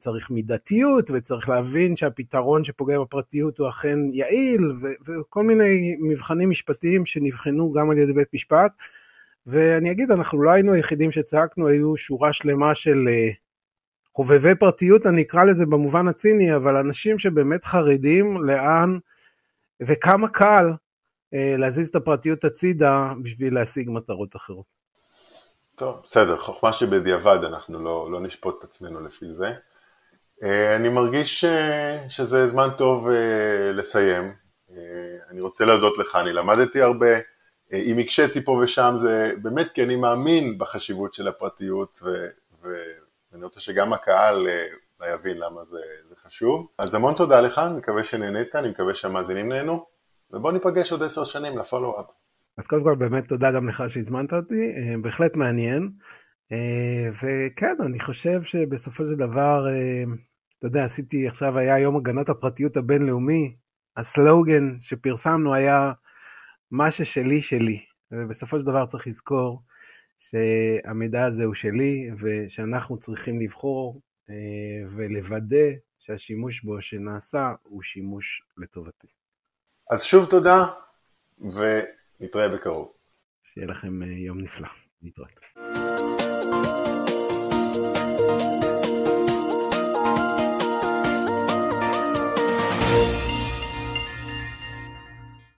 [0.00, 7.06] צריך מידתיות וצריך להבין שהפתרון שפוגע בפרטיות הוא אכן יעיל ו- וכל מיני מבחנים משפטיים
[7.06, 8.72] שנבחנו גם על ידי בית משפט.
[9.46, 13.30] ואני אגיד, אנחנו לא היינו היחידים שצעקנו, היו שורה שלמה של אה,
[14.14, 18.98] חובבי פרטיות, אני אקרא לזה במובן הציני, אבל אנשים שבאמת חרדים לאן
[19.82, 20.66] וכמה קל
[21.34, 24.66] אה, להזיז את הפרטיות הצידה בשביל להשיג מטרות אחרות.
[25.74, 29.52] טוב, בסדר, חוכמה שבדיעבד אנחנו לא, לא נשפוט את עצמנו לפי זה.
[30.42, 31.44] אה, אני מרגיש
[32.08, 33.08] שזה זמן טוב
[33.72, 34.32] לסיים.
[35.30, 37.33] אני רוצה להודות לך, אני למדתי הרבה.
[37.72, 42.26] אה, אם הקשיתי פה ושם זה באמת כי אני מאמין בחשיבות של הפרטיות ו,
[42.62, 46.66] ואני רוצה שגם הקהל אה, יבין למה זה, זה חשוב.
[46.78, 49.86] אז המון תודה לך, אני מקווה שנהנית, אני מקווה שהמאזינים נהנו,
[50.30, 52.06] ובוא ניפגש עוד עשר שנים לפולו-אפ.
[52.58, 55.90] אז קודם כל באמת תודה גם לך שהזמנת אותי, אה, בהחלט מעניין.
[57.12, 59.66] וכן, אני חושב שבסופו של דבר,
[60.58, 63.56] אתה יודע, עשיתי עכשיו, היה יום הגנת הפרטיות הבינלאומי,
[63.96, 65.92] הסלוגן שפרסמנו היה
[66.76, 69.62] מה ששלי שלי, ובסופו של דבר צריך לזכור
[70.18, 74.00] שהמידע הזה הוא שלי ושאנחנו צריכים לבחור
[74.30, 74.34] אה,
[74.96, 75.66] ולוודא
[75.98, 79.06] שהשימוש בו שנעשה הוא שימוש לטובתי.
[79.90, 80.66] אז שוב תודה
[81.38, 82.92] ונתראה בקרוב.
[83.42, 84.68] שיהיה לכם אה, יום נפלא.
[85.02, 85.40] להתראות.